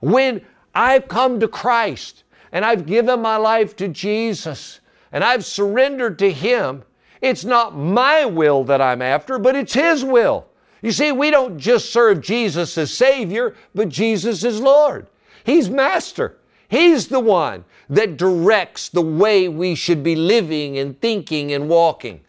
When 0.00 0.42
I've 0.74 1.08
come 1.08 1.40
to 1.40 1.48
Christ 1.48 2.24
and 2.52 2.64
I've 2.64 2.86
given 2.86 3.20
my 3.20 3.36
life 3.36 3.74
to 3.76 3.88
Jesus 3.88 4.80
and 5.12 5.24
I've 5.24 5.44
surrendered 5.44 6.18
to 6.20 6.30
Him, 6.30 6.84
it's 7.20 7.44
not 7.44 7.76
my 7.76 8.24
will 8.24 8.64
that 8.64 8.80
I'm 8.80 9.02
after, 9.02 9.38
but 9.38 9.56
it's 9.56 9.74
His 9.74 10.04
will. 10.04 10.46
You 10.82 10.92
see, 10.92 11.12
we 11.12 11.30
don't 11.30 11.58
just 11.58 11.90
serve 11.90 12.20
Jesus 12.20 12.76
as 12.76 12.92
Savior, 12.92 13.54
but 13.74 13.88
Jesus 13.88 14.44
is 14.44 14.60
Lord. 14.60 15.06
He's 15.44 15.70
Master. 15.70 16.36
He's 16.68 17.08
the 17.08 17.20
one 17.20 17.64
that 17.88 18.16
directs 18.16 18.88
the 18.88 19.00
way 19.00 19.48
we 19.48 19.74
should 19.74 20.02
be 20.02 20.16
living 20.16 20.78
and 20.78 21.00
thinking 21.00 21.52
and 21.52 21.68
walking. 21.68 22.20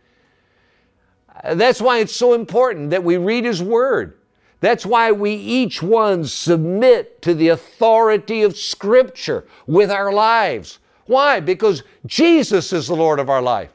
That's 1.43 1.81
why 1.81 1.99
it's 1.99 2.15
so 2.15 2.33
important 2.33 2.89
that 2.91 3.03
we 3.03 3.17
read 3.17 3.45
His 3.45 3.61
Word. 3.61 4.17
That's 4.61 4.85
why 4.85 5.11
we 5.11 5.31
each 5.31 5.83
one 5.83 6.25
submit 6.25 7.21
to 7.21 7.33
the 7.33 7.49
authority 7.49 8.41
of 8.41 8.57
Scripture 8.57 9.45
with 9.67 9.91
our 9.91 10.11
lives. 10.11 10.79
Why? 11.05 11.39
Because 11.39 11.83
Jesus 12.05 12.73
is 12.73 12.87
the 12.87 12.95
Lord 12.95 13.19
of 13.19 13.29
our 13.29 13.41
life. 13.41 13.71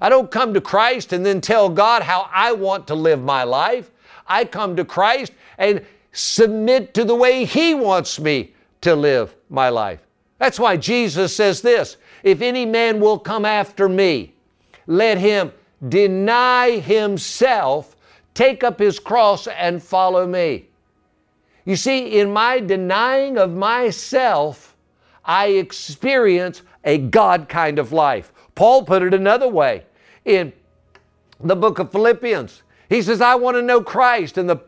I 0.00 0.08
don't 0.08 0.30
come 0.30 0.54
to 0.54 0.60
Christ 0.60 1.12
and 1.12 1.24
then 1.24 1.40
tell 1.40 1.68
God 1.68 2.02
how 2.02 2.28
I 2.32 2.52
want 2.52 2.86
to 2.88 2.94
live 2.94 3.22
my 3.22 3.44
life. 3.44 3.90
I 4.26 4.44
come 4.44 4.74
to 4.76 4.84
Christ 4.84 5.32
and 5.58 5.84
submit 6.12 6.94
to 6.94 7.04
the 7.04 7.14
way 7.14 7.44
He 7.44 7.74
wants 7.74 8.18
me 8.18 8.54
to 8.80 8.94
live 8.94 9.34
my 9.48 9.68
life. 9.68 10.00
That's 10.38 10.58
why 10.58 10.76
Jesus 10.76 11.34
says 11.34 11.62
this 11.62 11.96
If 12.22 12.42
any 12.42 12.66
man 12.66 13.00
will 13.00 13.18
come 13.18 13.44
after 13.44 13.88
me, 13.88 14.34
let 14.86 15.18
him 15.18 15.52
deny 15.88 16.78
himself, 16.78 17.96
take 18.34 18.62
up 18.64 18.78
his 18.78 18.98
cross, 18.98 19.46
and 19.46 19.82
follow 19.82 20.26
me. 20.26 20.68
You 21.64 21.76
see, 21.76 22.18
in 22.18 22.32
my 22.32 22.60
denying 22.60 23.38
of 23.38 23.52
myself, 23.52 24.76
I 25.24 25.46
experience 25.48 26.62
a 26.84 26.98
God 26.98 27.48
kind 27.48 27.78
of 27.78 27.92
life. 27.92 28.32
Paul 28.54 28.84
put 28.84 29.02
it 29.02 29.14
another 29.14 29.48
way 29.48 29.84
in 30.24 30.52
the 31.40 31.56
book 31.56 31.78
of 31.78 31.92
Philippians. 31.92 32.62
He 32.88 33.02
says, 33.02 33.20
I 33.20 33.36
want 33.36 33.56
to 33.56 33.62
know 33.62 33.80
Christ 33.80 34.38
and 34.38 34.48
the 34.48 34.60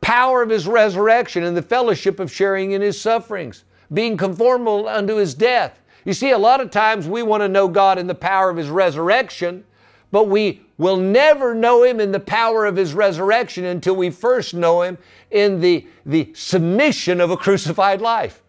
power 0.00 0.42
of 0.42 0.50
his 0.50 0.66
resurrection 0.66 1.44
and 1.44 1.56
the 1.56 1.62
fellowship 1.62 2.20
of 2.20 2.30
sharing 2.30 2.72
in 2.72 2.82
his 2.82 3.00
sufferings 3.00 3.64
being 3.92 4.16
conformable 4.16 4.88
unto 4.88 5.16
his 5.16 5.34
death. 5.34 5.80
You 6.04 6.12
see, 6.12 6.30
a 6.30 6.38
lot 6.38 6.60
of 6.60 6.70
times 6.70 7.06
we 7.06 7.22
want 7.22 7.42
to 7.42 7.48
know 7.48 7.68
God 7.68 7.98
in 7.98 8.06
the 8.06 8.14
power 8.14 8.50
of 8.50 8.56
his 8.56 8.68
resurrection, 8.68 9.64
but 10.12 10.28
we 10.28 10.60
will 10.78 10.96
never 10.96 11.54
know 11.54 11.82
him 11.82 11.98
in 11.98 12.12
the 12.12 12.20
power 12.20 12.64
of 12.66 12.76
his 12.76 12.94
resurrection 12.94 13.64
until 13.64 13.96
we 13.96 14.10
first 14.10 14.54
know 14.54 14.82
him 14.82 14.96
in 15.32 15.60
the, 15.60 15.84
the 16.06 16.30
submission 16.34 17.20
of 17.20 17.30
a 17.30 17.36
crucified 17.36 18.00
life. 18.00 18.42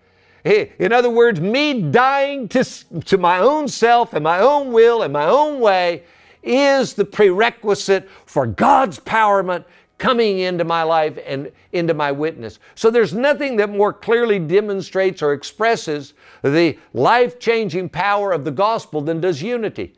In 0.46 0.92
other 0.92 1.10
words, 1.10 1.40
me 1.40 1.82
dying 1.82 2.50
to, 2.50 2.66
to 3.06 3.18
my 3.18 3.40
own 3.40 3.68
self 3.68 4.14
and 4.14 4.24
my 4.24 4.40
own 4.40 4.74
will 4.74 5.02
and 5.02 5.14
my 5.14 5.26
own 5.26 5.62
way 5.62 6.04
is 6.44 6.94
the 6.94 7.06
prerequisite 7.06 8.10
for 8.26 8.46
God's 8.46 9.00
empowerment 9.00 9.64
coming 9.98 10.40
into 10.40 10.66
my 10.66 10.84
life 10.84 11.18
and 11.26 11.50
into 11.72 11.94
my 11.94 12.12
witness. 12.12 12.60
So 12.76 12.92
there's 12.92 13.14
nothing 13.14 13.56
that 13.56 13.70
more 13.70 13.94
clearly 13.94 14.38
demonstrates 14.38 15.22
or 15.22 15.32
expresses 15.32 16.14
the 16.44 16.78
life 16.94 17.40
changing 17.40 17.88
power 17.88 18.34
of 18.34 18.44
the 18.44 18.52
gospel 18.52 19.00
than 19.00 19.22
does 19.22 19.42
unity. 19.42 19.94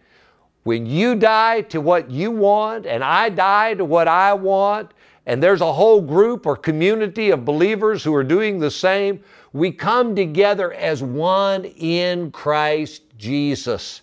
When 0.66 0.88
you 0.88 1.14
die 1.14 1.62
to 1.62 1.80
what 1.80 2.10
you 2.10 2.32
want 2.32 2.88
and 2.88 3.04
I 3.04 3.30
die 3.30 3.76
to 3.76 3.86
what 3.86 4.08
I 4.08 4.34
want, 4.34 4.96
and 5.28 5.42
there's 5.42 5.62
a 5.62 5.72
whole 5.72 6.02
group 6.02 6.48
or 6.48 6.56
community 6.56 7.30
of 7.30 7.46
believers 7.46 8.04
who 8.04 8.16
are 8.16 8.24
doing 8.24 8.58
the 8.58 8.72
same, 8.72 9.22
we 9.54 9.72
come 9.72 10.16
together 10.16 10.74
as 10.74 11.04
one 11.04 11.66
in 11.66 12.32
Christ 12.32 13.04
Jesus. 13.16 14.02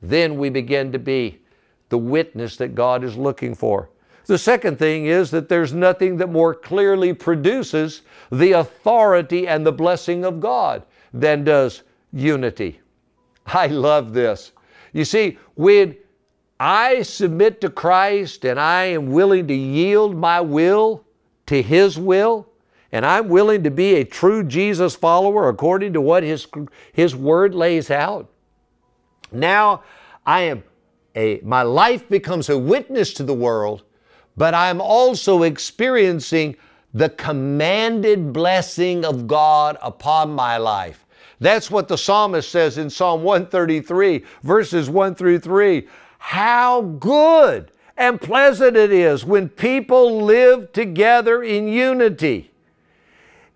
Then 0.00 0.38
we 0.38 0.48
begin 0.48 0.92
to 0.92 0.98
be 1.00 1.40
the 1.88 1.98
witness 1.98 2.54
that 2.58 2.76
God 2.76 3.02
is 3.02 3.16
looking 3.16 3.52
for. 3.52 3.90
The 4.26 4.38
second 4.38 4.78
thing 4.78 5.06
is 5.06 5.32
that 5.32 5.48
there's 5.48 5.72
nothing 5.72 6.18
that 6.18 6.28
more 6.28 6.54
clearly 6.54 7.12
produces 7.12 8.02
the 8.30 8.52
authority 8.52 9.48
and 9.48 9.66
the 9.66 9.72
blessing 9.72 10.24
of 10.24 10.38
God 10.38 10.84
than 11.12 11.42
does 11.42 11.82
unity. 12.12 12.80
I 13.46 13.66
love 13.66 14.12
this. 14.12 14.52
You 14.94 15.04
see, 15.04 15.36
when 15.54 15.96
I 16.58 17.02
submit 17.02 17.60
to 17.60 17.68
Christ 17.68 18.46
and 18.46 18.58
I 18.58 18.84
am 18.84 19.08
willing 19.10 19.46
to 19.48 19.54
yield 19.54 20.16
my 20.16 20.40
will 20.40 21.04
to 21.46 21.60
His 21.60 21.98
will, 21.98 22.48
and 22.90 23.04
I'm 23.04 23.28
willing 23.28 23.62
to 23.64 23.70
be 23.70 23.96
a 23.96 24.04
true 24.04 24.42
Jesus 24.42 24.96
follower 24.96 25.50
according 25.50 25.92
to 25.92 26.00
what 26.00 26.22
His, 26.22 26.46
His 26.94 27.14
Word 27.14 27.54
lays 27.54 27.90
out, 27.90 28.30
now 29.30 29.82
I 30.24 30.40
am 30.42 30.64
a, 31.14 31.40
my 31.42 31.60
life 31.60 32.08
becomes 32.08 32.48
a 32.48 32.56
witness 32.56 33.12
to 33.14 33.24
the 33.24 33.34
world 33.34 33.82
but 34.36 34.54
I'm 34.54 34.80
also 34.80 35.42
experiencing 35.42 36.56
the 36.92 37.08
commanded 37.08 38.32
blessing 38.32 39.04
of 39.04 39.26
God 39.26 39.76
upon 39.82 40.32
my 40.32 40.56
life. 40.56 41.03
That's 41.44 41.70
what 41.70 41.88
the 41.88 41.98
psalmist 41.98 42.48
says 42.48 42.78
in 42.78 42.88
Psalm 42.88 43.22
133, 43.22 44.24
verses 44.44 44.88
1 44.88 45.14
through 45.14 45.40
3. 45.40 45.86
How 46.16 46.80
good 46.80 47.70
and 47.98 48.18
pleasant 48.18 48.78
it 48.78 48.90
is 48.90 49.26
when 49.26 49.50
people 49.50 50.22
live 50.22 50.72
together 50.72 51.42
in 51.42 51.68
unity. 51.68 52.50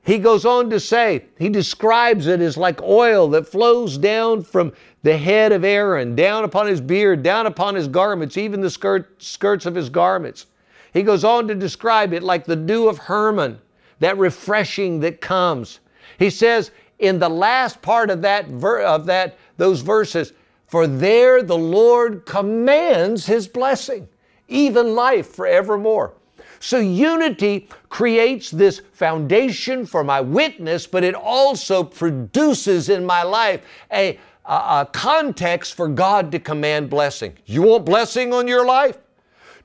He 0.03 0.19
goes 0.19 0.45
on 0.45 0.69
to 0.69 0.79
say, 0.79 1.25
he 1.39 1.49
describes 1.49 2.27
it 2.27 2.43
as 2.43 2.59
like 2.59 2.83
oil 2.83 3.27
that 3.29 3.49
flows 3.49 3.97
down 3.97 4.43
from 4.43 4.75
the 5.03 5.17
head 5.17 5.51
of 5.51 5.65
Aaron, 5.65 6.15
down 6.15 6.45
upon 6.45 6.67
his 6.67 6.83
beard, 6.83 7.23
down 7.23 7.47
upon 7.47 7.75
his 7.75 7.89
garments, 7.89 8.37
even 8.37 8.61
the 8.61 8.69
skirt, 8.69 9.23
skirts 9.23 9.65
of 9.65 9.75
his 9.75 9.89
garments. 9.89 10.45
He 10.93 11.03
goes 11.03 11.25
on 11.25 11.49
to 11.49 11.55
describe 11.55 12.13
it 12.13 12.23
like 12.23 12.45
the 12.45 12.55
dew 12.55 12.87
of 12.87 12.99
Hermon, 12.99 13.59
that 14.01 14.19
refreshing 14.19 15.01
that 15.01 15.23
comes. 15.23 15.81
He 16.19 16.29
says 16.29 16.71
in 16.99 17.19
the 17.19 17.29
last 17.29 17.81
part 17.83 18.11
of 18.11 18.23
that 18.23 18.49
ver- 18.49 18.83
of 18.83 19.07
that 19.07 19.39
those 19.57 19.81
verses, 19.81 20.33
for 20.67 20.87
there 20.87 21.43
the 21.43 21.57
Lord 21.59 22.27
commands 22.27 23.27
his 23.27 23.49
blessing, 23.49 24.09
even 24.49 24.95
life 24.95 25.29
forevermore. 25.29 26.15
So 26.61 26.79
unity 26.79 27.69
creates 27.89 28.51
this 28.51 28.83
foundation 28.93 29.87
for 29.87 30.03
my 30.03 30.21
witness, 30.21 30.87
but 30.87 31.05
it 31.05 31.15
also 31.15 31.85
produces 31.85 32.89
in 32.89 33.07
my 33.07 33.23
life 33.23 33.65
a, 33.93 34.19
a, 34.45 34.53
a 34.53 34.89
context 34.93 35.75
for 35.75 35.89
God 35.89 36.33
to 36.33 36.41
command 36.41 36.91
blessing. 36.91 37.35
You 37.47 37.63
want 37.63 37.85
blessing 37.85 38.33
on 38.33 38.49
your 38.49 38.67
life? 38.67 38.99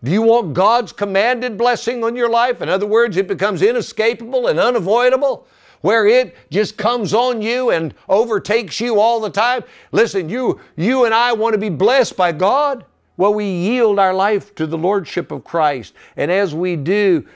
Do 0.03 0.11
you 0.11 0.21
want 0.21 0.53
God's 0.53 0.91
commanded 0.91 1.57
blessing 1.57 2.03
on 2.03 2.15
your 2.15 2.29
life? 2.29 2.61
In 2.61 2.69
other 2.69 2.85
words, 2.85 3.17
it 3.17 3.27
becomes 3.27 3.61
inescapable 3.61 4.47
and 4.47 4.59
unavoidable, 4.59 5.47
where 5.83 6.07
it 6.07 6.35
just 6.49 6.77
comes 6.77 7.13
on 7.13 7.41
you 7.41 7.71
and 7.71 7.93
overtakes 8.07 8.79
you 8.79 9.01
all 9.01 9.19
the 9.19 9.29
time. 9.29 9.61
Listen, 9.91 10.29
you, 10.29 10.59
you 10.77 11.03
and 11.03 11.13
I 11.13 11.33
want 11.33 11.53
to 11.53 11.59
be 11.59 11.67
blessed 11.69 12.15
by 12.15 12.31
God. 12.31 12.85
Well, 13.17 13.33
we 13.33 13.45
yield 13.45 13.99
our 13.99 14.13
life 14.13 14.55
to 14.55 14.65
the 14.65 14.77
Lordship 14.77 15.29
of 15.29 15.43
Christ. 15.43 15.93
And 16.15 16.31
as 16.31 16.55
we 16.55 16.77
do, 16.77 17.27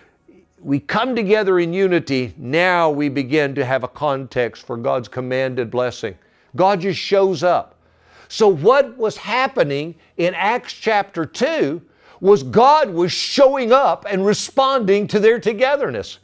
we 0.62 0.80
come 0.80 1.14
together 1.14 1.60
in 1.60 1.74
unity. 1.74 2.34
Now 2.38 2.90
we 2.90 3.10
begin 3.10 3.54
to 3.56 3.66
have 3.66 3.84
a 3.84 3.90
context 3.90 4.66
for 4.66 4.78
God's 4.78 5.10
commanded 5.10 5.70
blessing. 5.70 6.18
God 6.56 6.80
just 6.80 7.00
shows 7.00 7.44
up. 7.44 7.76
So, 8.30 8.48
what 8.48 8.98
was 8.98 9.18
happening 9.18 9.94
in 10.16 10.34
Acts 10.34 10.72
chapter 10.72 11.26
2 11.26 11.82
was 12.22 12.44
God 12.44 12.90
was 12.90 13.12
showing 13.12 13.74
up 13.74 14.06
and 14.10 14.26
responding 14.26 15.06
to 15.08 15.20
their 15.20 15.38
togetherness. 15.38 16.20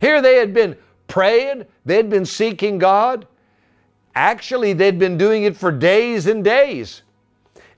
Here 0.00 0.20
they 0.20 0.36
had 0.36 0.52
been 0.52 0.76
praying, 1.10 1.66
they'd 1.84 2.08
been 2.08 2.24
seeking 2.24 2.78
God. 2.78 3.26
Actually, 4.14 4.72
they'd 4.72 4.98
been 4.98 5.18
doing 5.18 5.44
it 5.44 5.56
for 5.56 5.70
days 5.70 6.26
and 6.26 6.42
days. 6.42 7.02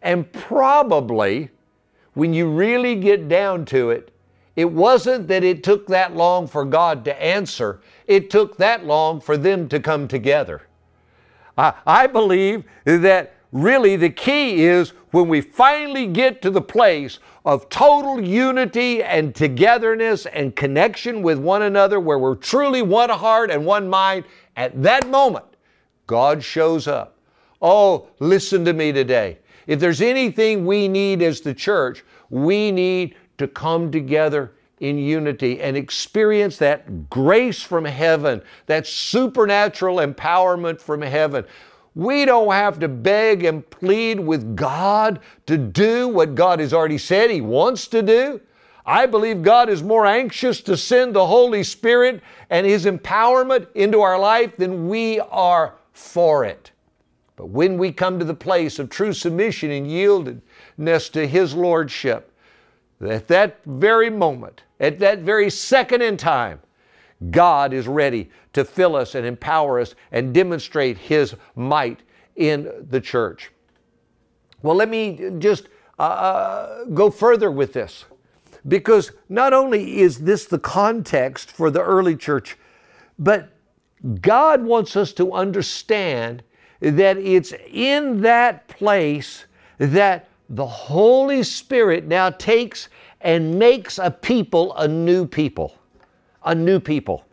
And 0.02 0.30
probably, 0.32 1.50
when 2.14 2.32
you 2.32 2.48
really 2.48 2.94
get 2.94 3.28
down 3.28 3.64
to 3.66 3.90
it, 3.90 4.12
it 4.54 4.66
wasn't 4.66 5.28
that 5.28 5.42
it 5.42 5.62
took 5.62 5.86
that 5.88 6.14
long 6.14 6.46
for 6.46 6.64
God 6.64 7.04
to 7.06 7.22
answer, 7.22 7.80
it 8.06 8.30
took 8.30 8.56
that 8.58 8.84
long 8.84 9.20
for 9.20 9.36
them 9.36 9.68
to 9.70 9.80
come 9.80 10.06
together. 10.06 10.62
I, 11.56 11.74
I 11.86 12.06
believe 12.06 12.64
that 12.84 13.34
really 13.50 13.96
the 13.96 14.10
key 14.10 14.64
is 14.64 14.92
when 15.12 15.28
we 15.28 15.40
finally 15.40 16.06
get 16.06 16.42
to 16.42 16.50
the 16.50 16.60
place 16.60 17.20
of 17.44 17.68
total 17.68 18.20
unity 18.20 19.02
and 19.02 19.34
togetherness 19.34 20.26
and 20.26 20.56
connection 20.56 21.22
with 21.22 21.38
one 21.38 21.62
another, 21.62 22.00
where 22.00 22.18
we're 22.18 22.34
truly 22.34 22.82
one 22.82 23.10
heart 23.10 23.50
and 23.50 23.64
one 23.64 23.88
mind, 23.88 24.24
at 24.56 24.82
that 24.82 25.08
moment, 25.08 25.44
God 26.06 26.42
shows 26.42 26.88
up. 26.88 27.18
Oh, 27.60 28.08
listen 28.18 28.64
to 28.64 28.72
me 28.72 28.90
today. 28.90 29.38
If 29.66 29.78
there's 29.80 30.00
anything 30.00 30.66
we 30.66 30.88
need 30.88 31.22
as 31.22 31.40
the 31.40 31.54
church, 31.54 32.04
we 32.30 32.72
need 32.72 33.14
to 33.38 33.46
come 33.46 33.92
together 33.92 34.52
in 34.80 34.98
unity 34.98 35.60
and 35.60 35.76
experience 35.76 36.56
that 36.56 37.08
grace 37.08 37.62
from 37.62 37.84
heaven, 37.84 38.42
that 38.66 38.86
supernatural 38.86 39.98
empowerment 39.98 40.80
from 40.80 41.02
heaven. 41.02 41.44
We 41.94 42.24
don't 42.24 42.52
have 42.52 42.78
to 42.80 42.88
beg 42.88 43.44
and 43.44 43.68
plead 43.68 44.18
with 44.18 44.56
God 44.56 45.20
to 45.46 45.58
do 45.58 46.08
what 46.08 46.34
God 46.34 46.60
has 46.60 46.72
already 46.72 46.98
said 46.98 47.30
He 47.30 47.40
wants 47.40 47.86
to 47.88 48.02
do. 48.02 48.40
I 48.86 49.06
believe 49.06 49.42
God 49.42 49.68
is 49.68 49.82
more 49.82 50.06
anxious 50.06 50.60
to 50.62 50.76
send 50.76 51.14
the 51.14 51.26
Holy 51.26 51.62
Spirit 51.62 52.22
and 52.50 52.66
His 52.66 52.86
empowerment 52.86 53.66
into 53.74 54.00
our 54.00 54.18
life 54.18 54.56
than 54.56 54.88
we 54.88 55.20
are 55.20 55.74
for 55.92 56.44
it. 56.44 56.70
But 57.36 57.50
when 57.50 57.78
we 57.78 57.92
come 57.92 58.18
to 58.18 58.24
the 58.24 58.34
place 58.34 58.78
of 58.78 58.88
true 58.88 59.12
submission 59.12 59.70
and 59.70 59.86
yieldedness 59.86 61.12
to 61.12 61.26
His 61.26 61.54
Lordship, 61.54 62.32
at 63.00 63.28
that 63.28 63.62
very 63.64 64.10
moment, 64.10 64.62
at 64.80 64.98
that 65.00 65.20
very 65.20 65.50
second 65.50 66.02
in 66.02 66.16
time, 66.16 66.60
God 67.30 67.72
is 67.72 67.86
ready 67.86 68.30
to 68.52 68.64
fill 68.64 68.96
us 68.96 69.14
and 69.14 69.26
empower 69.26 69.80
us 69.80 69.94
and 70.10 70.34
demonstrate 70.34 70.98
His 70.98 71.34
might 71.54 72.00
in 72.36 72.86
the 72.90 73.00
church. 73.00 73.52
Well, 74.62 74.76
let 74.76 74.88
me 74.88 75.30
just 75.38 75.68
uh, 75.98 76.02
uh, 76.02 76.84
go 76.86 77.10
further 77.10 77.50
with 77.50 77.72
this 77.72 78.04
because 78.66 79.12
not 79.28 79.52
only 79.52 80.00
is 80.00 80.20
this 80.20 80.46
the 80.46 80.58
context 80.58 81.50
for 81.50 81.70
the 81.70 81.82
early 81.82 82.16
church, 82.16 82.56
but 83.18 83.50
God 84.20 84.62
wants 84.62 84.96
us 84.96 85.12
to 85.14 85.32
understand 85.32 86.42
that 86.80 87.16
it's 87.18 87.52
in 87.70 88.20
that 88.22 88.66
place 88.68 89.46
that 89.78 90.28
the 90.48 90.66
Holy 90.66 91.42
Spirit 91.42 92.06
now 92.06 92.30
takes 92.30 92.88
and 93.20 93.58
makes 93.58 93.98
a 93.98 94.10
people 94.10 94.74
a 94.76 94.88
new 94.88 95.26
people 95.26 95.74
a 96.44 96.54
new 96.54 96.80
people. 96.80 97.24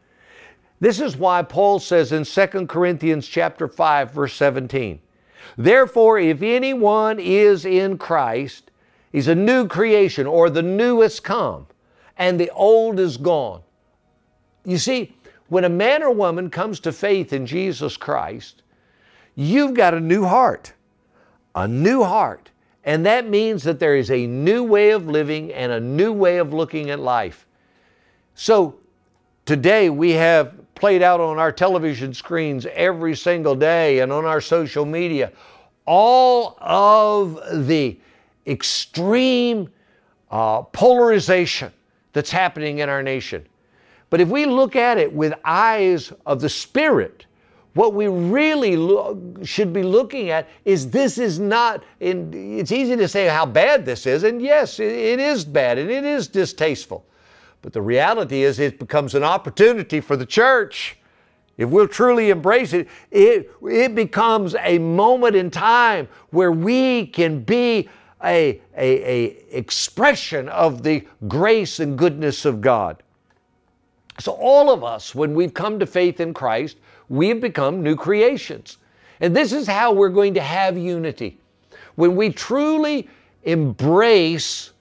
This 0.80 1.00
is 1.00 1.17
why 1.17 1.41
Paul 1.43 1.80
says 1.80 2.12
in 2.12 2.24
2 2.24 2.67
Corinthians 2.67 3.28
chapter 3.28 3.67
5 3.67 4.12
verse 4.12 4.34
17, 4.34 5.00
Therefore 5.58 6.19
if 6.19 6.41
anyone 6.41 7.19
is 7.19 7.65
in 7.65 7.98
Christ, 7.98 8.72
he's 9.12 9.28
a 9.28 9.36
new 9.36 9.67
creation 9.67 10.26
or 10.26 10.50
the 10.50 10.62
newest 10.62 11.24
come 11.24 11.67
and 12.17 12.39
the 12.39 12.50
old 12.52 13.00
is 13.00 13.17
gone. 13.17 13.62
You 14.65 14.78
see, 14.78 15.15
when 15.48 15.63
a 15.63 15.69
man 15.69 16.04
or 16.04 16.12
woman 16.12 16.50
comes 16.50 16.80
to 16.82 16.91
faith 16.91 17.34
in 17.34 17.45
Jesus 17.45 17.98
Christ, 17.98 18.62
you've 19.36 19.74
got 19.74 19.93
a 19.93 20.00
new 20.00 20.26
heart. 20.26 20.74
A 21.56 21.67
new 21.67 22.04
heart. 22.04 22.52
And 22.84 23.06
that 23.06 23.28
means 23.28 23.63
that 23.63 23.80
there 23.80 23.95
is 23.95 24.12
a 24.12 24.28
new 24.28 24.63
way 24.63 24.91
of 24.91 25.08
living 25.08 25.52
and 25.54 25.72
a 25.72 25.80
new 25.80 26.13
way 26.13 26.38
of 26.38 26.54
looking 26.54 26.89
at 26.89 27.00
life. 27.00 27.48
So 28.36 28.80
Today 29.49 29.89
we 29.89 30.12
have 30.12 30.53
played 30.75 31.01
out 31.01 31.19
on 31.19 31.39
our 31.39 31.51
television 31.51 32.13
screens 32.13 32.67
every 32.67 33.15
single 33.15 33.55
day 33.55 33.97
and 33.97 34.12
on 34.13 34.23
our 34.23 34.41
social 34.41 34.85
media 34.85 35.31
all 35.88 36.55
of 36.62 37.65
the 37.65 37.99
extreme 38.45 39.67
uh, 40.29 40.62
polarization 40.62 41.73
that's 42.13 42.29
happening 42.29 42.77
in 42.77 42.89
our 42.89 43.01
nation. 43.01 43.43
But 44.12 44.21
if 44.21 44.29
we 44.29 44.45
look 44.45 44.75
at 44.75 44.99
it 44.99 45.12
with 45.12 45.33
eyes 45.43 46.13
of 46.27 46.41
the 46.41 46.49
Spirit, 46.49 47.25
what 47.73 47.95
we 47.95 48.07
really 48.07 48.77
lo- 48.77 49.19
should 49.43 49.73
be 49.73 49.81
looking 49.81 50.29
at 50.29 50.47
is 50.63 50.91
this 50.91 51.17
is 51.17 51.39
not, 51.39 51.83
in, 52.01 52.31
it's 52.59 52.71
easy 52.71 52.95
to 52.95 53.07
say 53.07 53.25
how 53.25 53.47
bad 53.47 53.83
this 53.83 54.05
is, 54.05 54.21
and 54.21 54.43
yes, 54.43 54.79
it, 54.79 54.91
it 54.91 55.19
is 55.19 55.43
bad 55.43 55.79
and 55.79 55.89
it 55.89 56.05
is 56.05 56.27
distasteful. 56.27 57.03
But 57.62 57.74
the 57.74 57.82
reality 57.82 58.43
is, 58.43 58.60
it 58.60 58.80
becomes 58.80 59.15
an 59.15 59.24
opportunity 59.24 60.00
for 60.00 60.15
the 60.15 60.26
church. 60.26 60.98
If 61.58 61.69
we'll 61.69 61.89
truly 61.89 62.30
embrace 62.30 62.72
it, 62.72 62.88
it, 63.12 63.52
it 63.62 63.93
becomes 63.93 64.56
a 64.62 64.80
moment 64.80 65.36
in 65.36 65.52
time 65.52 66.08
where 66.30 66.54
we 66.54 67.08
can 67.08 67.41
be 67.41 67.89
a, 68.24 68.62
a, 68.78 69.12
a 69.12 69.58
expression 69.58 70.48
of 70.50 70.84
the 70.84 71.06
grace 71.28 71.80
and 71.80 71.98
goodness 71.98 72.45
of 72.45 72.62
God. 72.62 73.04
So, 74.19 74.34
all 74.34 74.72
of 74.72 74.84
us, 74.84 75.15
when 75.15 75.34
we've 75.34 75.54
come 75.54 75.80
to 75.80 75.86
faith 75.86 76.19
in 76.19 76.34
Christ, 76.34 76.78
we 77.08 77.30
have 77.30 77.41
become 77.41 77.82
new 77.82 77.95
creations. 77.95 78.78
And 79.22 79.36
this 79.36 79.52
is 79.52 79.67
how 79.67 79.91
we're 79.91 80.10
going 80.10 80.34
to 80.36 80.41
have 80.41 80.78
unity. 80.78 81.39
When 81.95 82.15
we 82.15 82.30
truly 82.30 83.10
embrace 83.43 84.72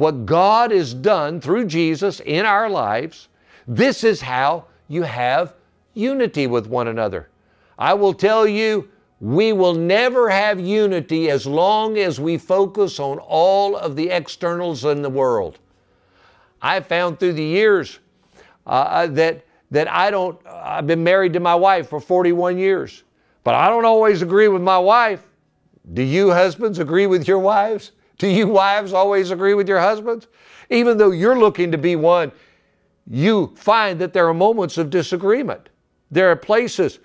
what 0.00 0.24
God 0.24 0.70
has 0.70 0.94
done 0.94 1.42
through 1.42 1.66
Jesus 1.66 2.20
in 2.20 2.46
our 2.46 2.70
lives, 2.70 3.28
this 3.68 4.02
is 4.02 4.22
how 4.22 4.64
you 4.88 5.02
have 5.02 5.52
unity 5.92 6.46
with 6.46 6.66
one 6.66 6.88
another. 6.88 7.28
I 7.78 7.92
will 7.92 8.14
tell 8.14 8.48
you, 8.48 8.88
we 9.20 9.52
will 9.52 9.74
never 9.74 10.30
have 10.30 10.58
unity 10.58 11.28
as 11.28 11.46
long 11.46 11.98
as 11.98 12.18
we 12.18 12.38
focus 12.38 12.98
on 12.98 13.18
all 13.18 13.76
of 13.76 13.94
the 13.94 14.08
externals 14.08 14.86
in 14.86 15.02
the 15.02 15.10
world. 15.10 15.58
I 16.62 16.80
found 16.80 17.20
through 17.20 17.34
the 17.34 17.44
years 17.44 17.98
uh, 18.66 18.70
uh, 18.70 19.06
that, 19.08 19.44
that 19.70 19.86
I 19.90 20.10
don't, 20.10 20.40
I've 20.46 20.86
been 20.86 21.04
married 21.04 21.34
to 21.34 21.40
my 21.40 21.54
wife 21.54 21.90
for 21.90 22.00
41 22.00 22.56
years, 22.56 23.02
but 23.44 23.54
I 23.54 23.68
don't 23.68 23.84
always 23.84 24.22
agree 24.22 24.48
with 24.48 24.62
my 24.62 24.78
wife. 24.78 25.26
Do 25.92 26.02
you 26.02 26.30
husbands 26.30 26.78
agree 26.78 27.06
with 27.06 27.28
your 27.28 27.38
wives? 27.38 27.92
Do 28.20 28.28
you 28.28 28.48
wives 28.48 28.92
always 28.92 29.30
agree 29.30 29.54
with 29.54 29.66
your 29.66 29.80
husbands? 29.80 30.28
Even 30.68 30.98
though 30.98 31.10
you're 31.10 31.38
looking 31.38 31.72
to 31.72 31.78
be 31.78 31.96
one, 31.96 32.30
you 33.10 33.54
find 33.56 33.98
that 33.98 34.12
there 34.12 34.28
are 34.28 34.34
moments 34.34 34.76
of 34.76 34.90
disagreement. 34.90 35.70
There 36.10 36.30
are 36.30 36.36
places 36.36 36.98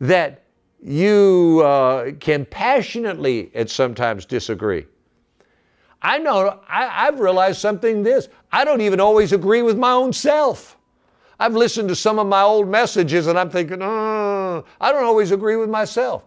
that 0.00 0.44
you 0.80 1.62
uh, 1.64 2.12
can 2.20 2.44
passionately 2.44 3.50
and 3.54 3.68
sometimes 3.68 4.24
disagree. 4.24 4.86
I 6.00 6.18
know, 6.18 6.60
I, 6.68 7.08
I've 7.08 7.18
realized 7.18 7.60
something 7.60 8.04
this 8.04 8.28
I 8.52 8.64
don't 8.64 8.80
even 8.80 9.00
always 9.00 9.32
agree 9.32 9.62
with 9.62 9.76
my 9.76 9.90
own 9.90 10.12
self. 10.12 10.76
I've 11.40 11.56
listened 11.56 11.88
to 11.88 11.96
some 11.96 12.20
of 12.20 12.28
my 12.28 12.42
old 12.42 12.68
messages 12.68 13.26
and 13.26 13.36
I'm 13.36 13.50
thinking, 13.50 13.82
oh, 13.82 14.64
I 14.80 14.92
don't 14.92 15.04
always 15.04 15.32
agree 15.32 15.56
with 15.56 15.70
myself. 15.70 16.22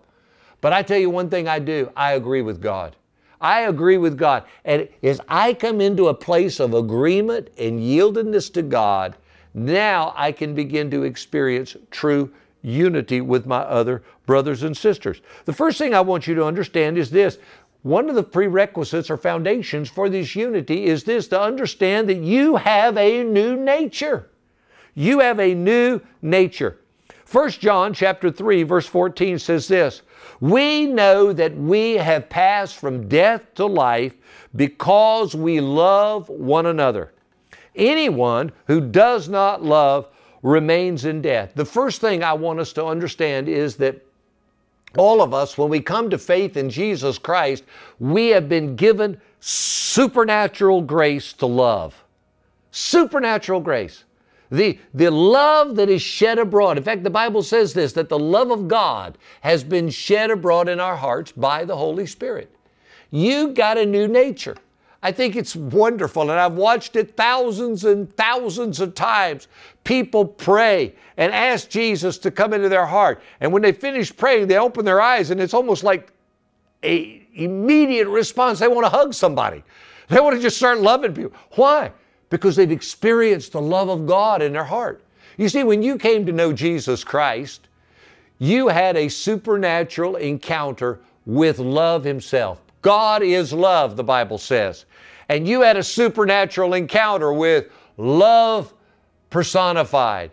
But 0.60 0.74
I 0.74 0.82
tell 0.82 0.98
you 0.98 1.10
one 1.10 1.30
thing 1.30 1.48
I 1.48 1.60
do 1.60 1.90
I 1.96 2.14
agree 2.14 2.42
with 2.42 2.62
God. 2.62 2.98
I 3.42 3.62
agree 3.62 3.98
with 3.98 4.18
God. 4.18 4.44
And 4.64 4.88
as 5.04 5.20
I 5.28 5.54
come 5.54 5.82
into 5.82 6.08
a 6.08 6.14
place 6.14 6.60
of 6.60 6.74
agreement 6.74 7.50
and 7.58 7.80
yieldedness 7.80 8.52
to 8.54 8.62
God, 8.62 9.16
now 9.54 10.14
I 10.16 10.32
can 10.32 10.54
begin 10.54 10.92
to 10.92 11.04
experience 11.04 11.76
true 11.92 12.32
unity 12.62 13.22
with 13.22 13.46
my 13.46 13.60
other 13.60 14.04
brothers 14.26 14.64
and 14.64 14.76
sisters. 14.76 15.22
The 15.46 15.54
first 15.54 15.78
thing 15.78 15.94
I 15.94 16.02
want 16.02 16.28
you 16.28 16.36
to 16.36 16.46
understand 16.46 16.98
is 16.98 17.12
this 17.12 17.38
one 17.84 18.10
of 18.10 18.16
the 18.16 18.24
prerequisites 18.24 19.12
or 19.12 19.18
foundations 19.18 19.90
for 19.90 20.10
this 20.10 20.36
unity 20.36 20.86
is 20.86 21.04
this 21.04 21.28
to 21.28 21.40
understand 21.40 22.10
that 22.10 22.18
you 22.18 22.56
have 22.56 22.98
a 22.98 23.24
new 23.24 23.56
nature. 23.56 24.28
You 24.96 25.20
have 25.20 25.40
a 25.40 25.54
new 25.54 26.02
nature. 26.24 26.80
1 27.32 27.50
John 27.52 27.94
chapter 27.94 28.32
3 28.32 28.64
verse 28.64 28.88
14 28.88 29.38
says 29.38 29.68
this, 29.68 30.02
"We 30.40 30.86
know 30.86 31.34
that 31.34 31.56
we 31.56 31.94
have 31.94 32.30
passed 32.30 32.76
from 32.76 33.08
death 33.08 33.54
to 33.56 33.66
life 33.66 34.14
because 34.56 35.36
we 35.36 35.60
love 35.60 36.30
one 36.30 36.66
another. 36.66 37.12
Anyone 37.76 38.52
who 38.68 38.80
does 38.82 39.28
not 39.28 39.64
love 39.64 40.08
remains 40.42 41.06
in 41.06 41.22
death." 41.22 41.52
The 41.56 41.66
first 41.66 42.02
thing 42.02 42.24
I 42.24 42.34
want 42.34 42.60
us 42.60 42.74
to 42.74 42.86
understand 42.86 43.50
is 43.50 43.76
that 43.78 43.98
all 44.98 45.22
of 45.22 45.34
us, 45.34 45.58
when 45.58 45.70
we 45.70 45.82
come 45.82 46.10
to 46.10 46.18
faith 46.18 46.56
in 46.56 46.70
Jesus 46.70 47.18
Christ, 47.18 47.64
we 48.00 48.30
have 48.30 48.48
been 48.48 48.76
given 48.76 49.20
supernatural 49.42 50.82
grace 50.82 51.34
to 51.34 51.46
love. 51.46 52.04
Supernatural 52.72 53.60
grace. 53.60 54.06
The, 54.52 54.80
the 54.94 55.10
love 55.10 55.76
that 55.76 55.90
is 55.90 56.02
shed 56.02 56.38
abroad. 56.38 56.78
In 56.78 56.84
fact, 56.84 57.04
the 57.04 57.10
Bible 57.10 57.42
says 57.44 57.74
this 57.74 57.94
that 57.94 58.10
the 58.10 58.20
love 58.20 58.52
of 58.52 58.68
God 58.68 59.18
has 59.42 59.64
been 59.64 59.90
shed 59.90 60.32
abroad 60.32 60.70
in 60.70 60.80
our 60.80 60.96
hearts 60.96 61.32
by 61.32 61.66
the 61.66 61.76
Holy 61.76 62.06
Spirit. 62.06 62.56
You 63.12 63.50
got 63.50 63.78
a 63.78 63.86
new 63.86 64.08
nature. 64.08 64.56
I 65.02 65.12
think 65.12 65.36
it's 65.36 65.56
wonderful, 65.56 66.24
and 66.24 66.40
I've 66.40 66.54
watched 66.54 66.96
it 66.96 67.16
thousands 67.16 67.86
and 67.86 68.12
thousands 68.18 68.80
of 68.80 68.96
times. 68.96 69.48
People 69.84 70.26
pray 70.26 70.96
and 71.18 71.32
ask 71.32 71.70
Jesus 71.70 72.18
to 72.20 72.32
come 72.32 72.54
into 72.54 72.70
their 72.70 72.88
heart. 72.88 73.22
And 73.40 73.54
when 73.54 73.62
they 73.62 73.72
finish 73.72 74.16
praying, 74.16 74.48
they 74.48 74.58
open 74.58 74.84
their 74.84 75.00
eyes, 75.00 75.30
and 75.30 75.40
it's 75.40 75.54
almost 75.54 75.84
like 75.84 76.12
a 76.84 77.26
immediate 77.36 78.08
response. 78.08 78.58
They 78.58 78.68
want 78.68 78.86
to 78.86 78.90
hug 78.90 79.14
somebody. 79.14 79.64
They 80.08 80.20
want 80.20 80.36
to 80.36 80.42
just 80.42 80.58
start 80.58 80.80
loving 80.80 81.14
people. 81.14 81.34
Why? 81.52 81.92
Because 82.30 82.56
they've 82.56 82.72
experienced 82.72 83.52
the 83.52 83.62
love 83.62 83.90
of 83.90 84.06
God 84.06 84.42
in 84.42 84.54
their 84.54 84.64
heart. 84.64 85.04
You 85.38 85.50
see, 85.50 85.64
when 85.64 85.82
you 85.82 85.98
came 85.98 86.26
to 86.26 86.32
know 86.32 86.54
Jesus 86.54 87.04
Christ, 87.04 87.68
you 88.40 88.68
had 88.68 88.96
a 88.98 89.10
supernatural 89.10 90.16
encounter 90.18 91.00
with 91.26 91.60
love 91.60 92.04
Himself. 92.04 92.62
God 92.82 93.24
is 93.24 93.52
love, 93.52 93.96
the 93.96 94.04
Bible 94.04 94.38
says. 94.38 94.86
And 95.30 95.48
you 95.48 95.62
had 95.62 95.78
a 95.78 95.84
supernatural 95.84 96.74
encounter 96.74 97.34
with 97.34 97.70
love 97.98 98.74
personified. 99.30 100.32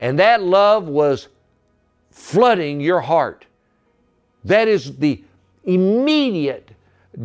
And 0.00 0.18
that 0.18 0.42
love 0.42 0.86
was 0.86 1.28
flooding 2.10 2.80
your 2.80 3.00
heart. 3.00 3.46
That 4.44 4.68
is 4.68 4.96
the 4.98 5.22
immediate 5.64 6.73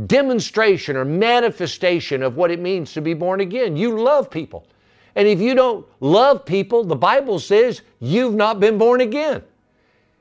demonstration 0.07 0.95
or 0.95 1.05
manifestation 1.05 2.21
of 2.23 2.37
what 2.37 2.51
it 2.51 2.59
means 2.59 2.93
to 2.93 3.01
be 3.01 3.13
born 3.13 3.41
again. 3.41 3.75
You 3.75 3.99
love 3.99 4.29
people. 4.29 4.67
And 5.15 5.27
if 5.27 5.39
you 5.39 5.55
don't 5.55 5.85
love 5.99 6.45
people, 6.45 6.83
the 6.83 6.95
Bible 6.95 7.39
says 7.39 7.81
you've 7.99 8.35
not 8.35 8.59
been 8.59 8.77
born 8.77 9.01
again. 9.01 9.43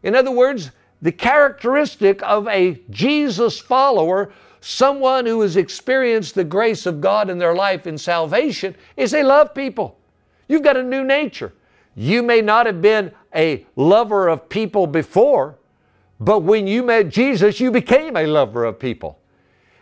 In 0.03 0.15
other 0.15 0.31
words, 0.31 0.71
the 1.03 1.13
characteristic 1.13 2.23
of 2.23 2.49
a 2.49 2.81
Jesus 2.91 3.59
follower, 3.59 4.33
someone 4.61 5.27
who 5.27 5.41
has 5.43 5.57
experienced 5.57 6.35
the 6.35 6.45
grace 6.45 6.87
of 6.87 7.01
God 7.01 7.31
in 7.31 7.39
their 7.39 7.55
life 7.55 7.87
in 7.87 7.99
salvation, 7.99 8.75
is 8.97 9.11
they 9.11 9.23
love 9.23 9.55
people. 9.55 9.99
You've 10.49 10.63
got 10.63 10.77
a 10.77 10.83
new 10.83 11.05
nature. 11.05 11.53
You 11.95 12.23
may 12.23 12.41
not 12.41 12.67
have 12.67 12.81
been 12.81 13.13
a 13.35 13.67
lover 13.77 14.29
of 14.29 14.49
people 14.49 14.87
before, 14.87 15.59
but 16.21 16.41
when 16.41 16.67
you 16.67 16.83
met 16.83 17.09
Jesus, 17.09 17.61
you 17.61 17.71
became 17.71 18.17
a 18.17 18.27
lover 18.27 18.65
of 18.65 18.79
people. 18.79 19.18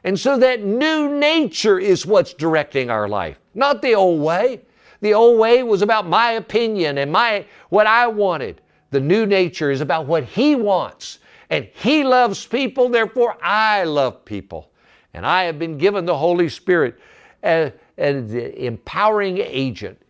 And 0.07 0.19
so 0.19 0.38
that 0.38 0.62
new 0.62 1.19
nature 1.19 1.81
is 1.81 2.07
what's 2.07 2.33
directing 2.33 2.90
our 2.90 3.09
life, 3.09 3.40
not 3.55 3.83
the 3.83 3.97
old 3.97 4.21
way. 4.21 4.61
The 5.01 5.12
old 5.12 5.37
way 5.37 5.64
was 5.64 5.83
about 5.83 6.07
my 6.07 6.33
opinion 6.33 6.99
and 6.99 7.11
my 7.11 7.45
what 7.71 7.88
I 7.88 8.07
wanted. 8.07 8.61
The 8.92 9.01
new 9.01 9.27
nature 9.27 9.73
is 9.73 9.81
about 9.81 10.07
what 10.07 10.23
he 10.23 10.55
wants. 10.55 11.19
And 11.51 11.69
he 11.75 12.05
loves 12.05 12.47
people, 12.47 12.88
therefore 12.88 13.37
I 13.42 13.83
love 13.83 14.25
people. 14.25 14.71
And 15.12 15.27
I 15.27 15.42
have 15.42 15.59
been 15.59 15.77
given 15.77 16.05
the 16.07 16.16
Holy 16.16 16.49
Spirit 16.49 17.01
uh, 17.42 17.47
as, 17.47 17.73
as 17.99 18.31
the 18.31 18.64
empowering 18.64 19.38
agent 19.38 20.01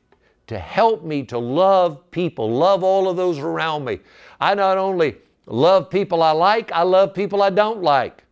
to 0.48 0.58
help 0.58 1.04
me 1.04 1.22
to 1.22 1.38
love 1.38 2.10
people, 2.10 2.50
love 2.50 2.84
all 2.84 3.08
of 3.08 3.16
those 3.16 3.38
around 3.38 3.86
me. 3.86 4.00
I 4.42 4.54
not 4.54 4.76
only 4.76 5.16
love 5.46 5.88
people 5.88 6.22
I 6.22 6.32
like, 6.32 6.70
I 6.70 6.82
love 6.82 7.14
people 7.14 7.42
I 7.42 7.48
don't 7.48 7.82
like. 7.82 8.25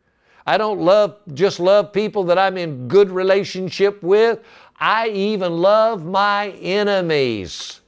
I 0.46 0.58
don't 0.58 0.80
love 0.80 1.16
just 1.32 1.58
love 1.58 1.92
people 1.92 2.24
that 2.24 2.38
I'm 2.38 2.58
in 2.58 2.86
good 2.86 3.10
relationship 3.10 4.02
with. 4.02 4.40
I 4.78 5.08
even 5.08 5.58
love 5.58 6.04
my 6.04 6.50
enemies. 6.50 7.80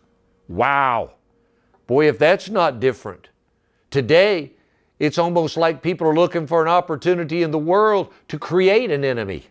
Wow. 0.48 1.12
Boy, 1.86 2.08
if 2.08 2.18
that's 2.18 2.48
not 2.48 2.80
different. 2.80 3.28
Today, 3.90 4.52
it's 4.98 5.18
almost 5.18 5.56
like 5.56 5.82
people 5.82 6.06
are 6.06 6.14
looking 6.14 6.46
for 6.46 6.62
an 6.62 6.68
opportunity 6.68 7.42
in 7.42 7.50
the 7.50 7.58
world 7.58 8.12
to 8.28 8.38
create 8.38 8.90
an 8.90 9.04
enemy. 9.04 9.44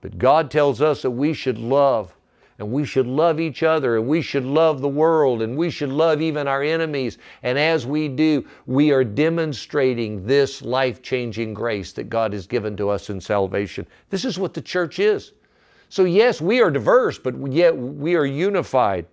But 0.00 0.18
God 0.18 0.50
tells 0.50 0.80
us 0.80 1.02
that 1.02 1.10
we 1.10 1.32
should 1.32 1.58
love 1.58 2.14
and 2.60 2.70
we 2.70 2.84
should 2.84 3.06
love 3.06 3.40
each 3.40 3.62
other 3.62 3.96
and 3.96 4.06
we 4.06 4.20
should 4.20 4.44
love 4.44 4.82
the 4.82 4.88
world 4.88 5.40
and 5.40 5.56
we 5.56 5.70
should 5.70 5.88
love 5.88 6.20
even 6.20 6.46
our 6.46 6.62
enemies. 6.62 7.16
And 7.42 7.58
as 7.58 7.86
we 7.86 8.06
do, 8.06 8.46
we 8.66 8.92
are 8.92 9.02
demonstrating 9.02 10.26
this 10.26 10.60
life 10.60 11.00
changing 11.00 11.54
grace 11.54 11.92
that 11.92 12.10
God 12.10 12.34
has 12.34 12.46
given 12.46 12.76
to 12.76 12.90
us 12.90 13.08
in 13.08 13.18
salvation. 13.18 13.86
This 14.10 14.26
is 14.26 14.38
what 14.38 14.52
the 14.52 14.60
church 14.60 14.98
is. 14.98 15.32
So, 15.88 16.04
yes, 16.04 16.42
we 16.42 16.60
are 16.60 16.70
diverse, 16.70 17.18
but 17.18 17.34
yet 17.50 17.76
we 17.76 18.14
are 18.14 18.26
unified. 18.26 19.06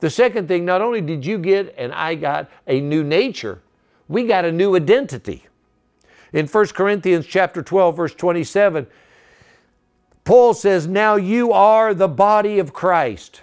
The 0.00 0.08
second 0.08 0.48
thing, 0.48 0.64
not 0.64 0.80
only 0.80 1.02
did 1.02 1.26
you 1.26 1.36
get 1.36 1.74
and 1.76 1.92
I 1.92 2.14
got 2.14 2.50
a 2.66 2.80
new 2.80 3.04
nature, 3.04 3.60
we 4.08 4.24
got 4.24 4.46
a 4.46 4.50
new 4.50 4.74
identity. 4.76 5.46
In 6.32 6.46
1 6.46 6.66
Corinthians 6.68 7.26
chapter 7.26 7.62
12 7.62 7.96
verse 7.96 8.14
27, 8.14 8.86
Paul 10.24 10.54
says, 10.54 10.86
"Now 10.86 11.16
you 11.16 11.52
are 11.52 11.92
the 11.92 12.08
body 12.08 12.58
of 12.58 12.72
Christ, 12.72 13.42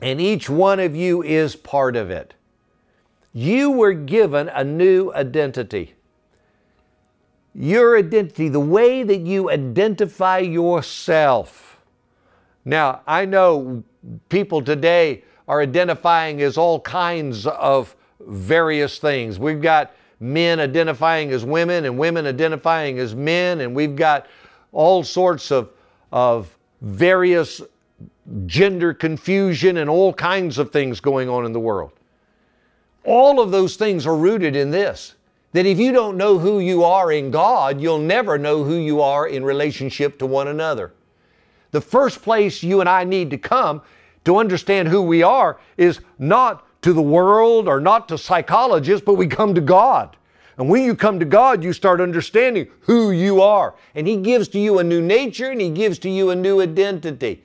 and 0.00 0.20
each 0.20 0.48
one 0.48 0.80
of 0.80 0.96
you 0.96 1.22
is 1.22 1.56
part 1.56 1.94
of 1.94 2.10
it." 2.10 2.34
You 3.34 3.70
were 3.70 3.92
given 3.92 4.48
a 4.48 4.64
new 4.64 5.12
identity. 5.12 5.94
Your 7.54 7.98
identity, 7.98 8.48
the 8.48 8.60
way 8.60 9.02
that 9.02 9.20
you 9.20 9.50
identify 9.50 10.38
yourself. 10.38 11.78
Now, 12.64 13.00
I 13.06 13.26
know 13.26 13.82
people 14.28 14.62
today 14.62 15.24
are 15.46 15.60
identifying 15.60 16.40
as 16.40 16.56
all 16.56 16.80
kinds 16.80 17.46
of 17.46 17.94
various 18.20 18.98
things. 18.98 19.38
We've 19.38 19.60
got 19.60 19.92
men 20.20 20.60
identifying 20.60 21.30
as 21.30 21.44
women 21.44 21.84
and 21.84 21.98
women 21.98 22.26
identifying 22.26 22.98
as 22.98 23.14
men, 23.14 23.60
and 23.60 23.74
we've 23.74 23.96
got 23.96 24.26
all 24.72 25.02
sorts 25.02 25.50
of, 25.50 25.70
of 26.12 26.56
various 26.80 27.62
gender 28.46 28.92
confusion 28.92 29.78
and 29.78 29.88
all 29.88 30.12
kinds 30.12 30.58
of 30.58 30.70
things 30.70 31.00
going 31.00 31.28
on 31.28 31.46
in 31.46 31.52
the 31.52 31.60
world. 31.60 31.92
All 33.04 33.40
of 33.40 33.50
those 33.50 33.76
things 33.76 34.06
are 34.06 34.16
rooted 34.16 34.54
in 34.54 34.70
this 34.70 35.14
that 35.52 35.64
if 35.64 35.78
you 35.78 35.92
don't 35.92 36.18
know 36.18 36.38
who 36.38 36.60
you 36.60 36.84
are 36.84 37.10
in 37.10 37.30
God, 37.30 37.80
you'll 37.80 37.98
never 37.98 38.36
know 38.36 38.64
who 38.64 38.74
you 38.74 39.00
are 39.00 39.26
in 39.26 39.42
relationship 39.42 40.18
to 40.18 40.26
one 40.26 40.48
another. 40.48 40.92
The 41.70 41.80
first 41.80 42.20
place 42.20 42.62
you 42.62 42.80
and 42.80 42.88
I 42.88 43.04
need 43.04 43.30
to 43.30 43.38
come 43.38 43.80
to 44.26 44.36
understand 44.36 44.88
who 44.88 45.00
we 45.00 45.22
are 45.22 45.58
is 45.78 46.00
not 46.18 46.66
to 46.82 46.92
the 46.92 47.02
world 47.02 47.66
or 47.66 47.80
not 47.80 48.08
to 48.08 48.18
psychologists, 48.18 49.02
but 49.04 49.14
we 49.14 49.26
come 49.26 49.54
to 49.54 49.62
God. 49.62 50.17
And 50.58 50.68
when 50.68 50.82
you 50.82 50.96
come 50.96 51.20
to 51.20 51.24
God, 51.24 51.62
you 51.62 51.72
start 51.72 52.00
understanding 52.00 52.68
who 52.80 53.12
you 53.12 53.40
are. 53.40 53.76
And 53.94 54.06
He 54.08 54.16
gives 54.16 54.48
to 54.48 54.58
you 54.58 54.80
a 54.80 54.84
new 54.84 55.00
nature 55.00 55.50
and 55.50 55.60
He 55.60 55.70
gives 55.70 55.98
to 56.00 56.10
you 56.10 56.30
a 56.30 56.36
new 56.36 56.60
identity. 56.60 57.42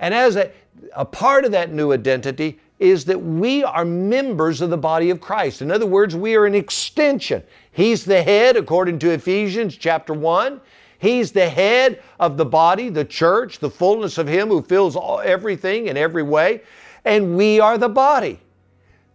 And 0.00 0.12
as 0.12 0.34
a, 0.34 0.50
a 0.94 1.04
part 1.04 1.44
of 1.44 1.52
that 1.52 1.72
new 1.72 1.92
identity 1.92 2.58
is 2.78 3.04
that 3.06 3.18
we 3.18 3.64
are 3.64 3.84
members 3.84 4.60
of 4.60 4.70
the 4.70 4.76
body 4.76 5.10
of 5.10 5.20
Christ. 5.20 5.62
In 5.62 5.70
other 5.70 5.86
words, 5.86 6.14
we 6.14 6.34
are 6.34 6.44
an 6.44 6.54
extension. 6.54 7.42
He's 7.70 8.04
the 8.04 8.22
head, 8.22 8.56
according 8.56 8.98
to 8.98 9.10
Ephesians 9.10 9.76
chapter 9.76 10.12
1. 10.12 10.60
He's 10.98 11.32
the 11.32 11.48
head 11.48 12.02
of 12.18 12.36
the 12.36 12.44
body, 12.44 12.88
the 12.88 13.04
church, 13.04 13.60
the 13.60 13.70
fullness 13.70 14.18
of 14.18 14.26
Him 14.26 14.48
who 14.48 14.60
fills 14.60 14.96
all, 14.96 15.20
everything 15.20 15.86
in 15.86 15.96
every 15.96 16.22
way. 16.22 16.62
And 17.04 17.36
we 17.36 17.60
are 17.60 17.78
the 17.78 17.88
body. 17.88 18.40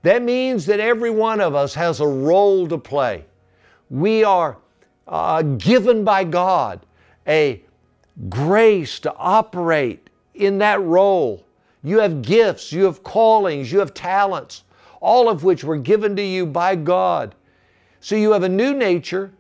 That 0.04 0.22
means 0.22 0.66
that 0.68 0.80
every 0.80 1.10
one 1.10 1.42
of 1.42 1.54
us 1.54 1.74
has 1.74 2.00
a 2.00 2.08
role 2.08 2.68
to 2.68 2.78
play. 2.78 3.26
We 3.92 4.24
are 4.24 4.58
uh, 5.06 5.42
given 5.42 6.06
by 6.06 6.24
God 6.24 6.86
a 7.28 7.62
grace 8.30 9.00
to 9.02 9.14
operate 9.16 10.10
in 10.34 10.58
that 10.60 10.82
role. 10.82 11.46
You 11.84 12.00
have 12.00 12.22
gifts, 12.22 12.72
you 12.72 12.86
have 12.86 13.04
callings, 13.04 13.70
you 13.72 13.80
have 13.80 13.94
talents, 13.94 14.64
all 15.02 15.28
of 15.28 15.44
which 15.44 15.64
were 15.64 15.78
given 15.78 16.16
to 16.16 16.22
you 16.22 16.46
by 16.46 16.76
God. 16.76 17.36
So 18.00 18.16
you 18.16 18.32
have 18.32 18.44
a 18.44 18.50
new 18.50 18.74
nature 18.74 19.32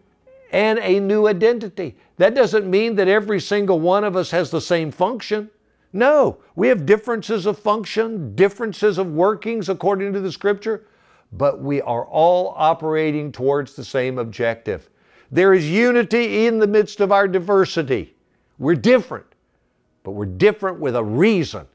and 0.51 0.79
a 0.79 0.99
new 0.99 1.27
identity. 1.27 1.95
That 2.17 2.35
doesn't 2.35 2.69
mean 2.69 2.95
that 2.95 3.07
every 3.07 3.39
single 3.39 3.79
one 3.79 4.03
of 4.03 4.17
us 4.17 4.31
has 4.31 4.51
the 4.51 4.61
same 4.61 4.91
function. 4.91 5.49
No, 5.93 6.39
we 6.55 6.67
have 6.67 6.85
differences 6.85 7.45
of 7.45 7.57
function, 7.57 8.35
differences 8.35 8.97
of 8.97 9.13
workings 9.13 9.69
according 9.69 10.11
to 10.13 10.19
the 10.19 10.31
scripture, 10.31 10.85
but 11.33 11.61
we 11.61 11.81
are 11.81 12.05
all 12.05 12.53
operating 12.57 13.31
towards 13.31 13.75
the 13.75 13.85
same 13.85 14.17
objective. 14.17 14.89
There 15.31 15.53
is 15.53 15.69
unity 15.69 16.45
in 16.45 16.59
the 16.59 16.67
midst 16.67 16.99
of 16.99 17.11
our 17.11 17.27
diversity. 17.27 18.15
We're 18.59 18.75
different, 18.75 19.25
but 20.03 20.11
we're 20.11 20.25
different 20.25 20.79
with 20.79 20.95
a 20.95 21.03
reason. 21.03 21.65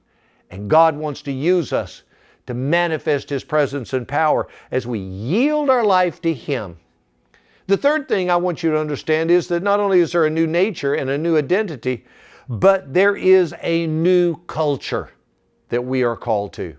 And 0.50 0.70
God 0.70 0.96
wants 0.96 1.22
to 1.22 1.32
use 1.32 1.72
us 1.72 2.02
to 2.46 2.54
manifest 2.54 3.30
His 3.30 3.44
presence 3.44 3.92
and 3.92 4.06
power 4.06 4.46
as 4.70 4.86
we 4.86 4.98
yield 4.98 5.70
our 5.70 5.84
life 5.84 6.20
to 6.22 6.32
Him. 6.32 6.76
The 7.66 7.76
third 7.76 8.08
thing 8.08 8.30
I 8.30 8.36
want 8.36 8.62
you 8.62 8.70
to 8.70 8.78
understand 8.78 9.30
is 9.30 9.48
that 9.48 9.62
not 9.62 9.80
only 9.80 10.00
is 10.00 10.12
there 10.12 10.26
a 10.26 10.30
new 10.30 10.46
nature 10.46 10.94
and 10.94 11.10
a 11.10 11.18
new 11.18 11.36
identity, 11.36 12.04
but 12.48 12.92
there 12.94 13.16
is 13.16 13.54
a 13.62 13.86
new 13.88 14.36
culture 14.46 15.10
that 15.70 15.84
we 15.84 16.04
are 16.04 16.16
called 16.16 16.52
to. 16.52 16.76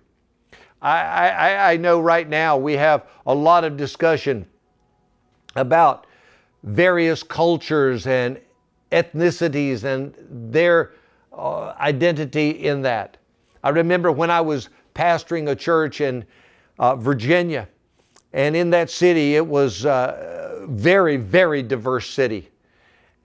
I, 0.82 1.30
I, 1.30 1.72
I 1.74 1.78
know 1.78 2.00
right 2.00 2.28
now 2.28 2.58
we 2.58 2.74
have 2.74 3.08
a 3.26 3.34
lot 3.34 3.63
of 3.63 3.78
discussion 3.78 4.46
about 5.56 6.06
various 6.63 7.24
cultures 7.24 8.06
and 8.06 8.40
ethnicities 8.92 9.84
and 9.84 10.13
their 10.30 10.94
uh, 11.34 11.74
identity 11.80 12.50
in 12.50 12.82
that. 12.84 13.18
I 13.63 13.70
remember 13.70 14.12
when 14.12 14.30
I 14.30 14.42
was 14.42 14.70
pastoring 14.94 15.50
a 15.50 15.56
church 15.56 16.02
in 16.02 16.26
uh, 16.80 16.96
Virginia, 16.96 17.68
and 18.34 18.56
in 18.56 18.70
that 18.72 18.90
city, 18.90 19.36
it 19.36 19.46
was 19.46 19.86
a 19.86 19.90
uh, 19.90 20.66
very, 20.68 21.18
very 21.18 21.63
diverse 21.63 22.10
city. 22.10 22.50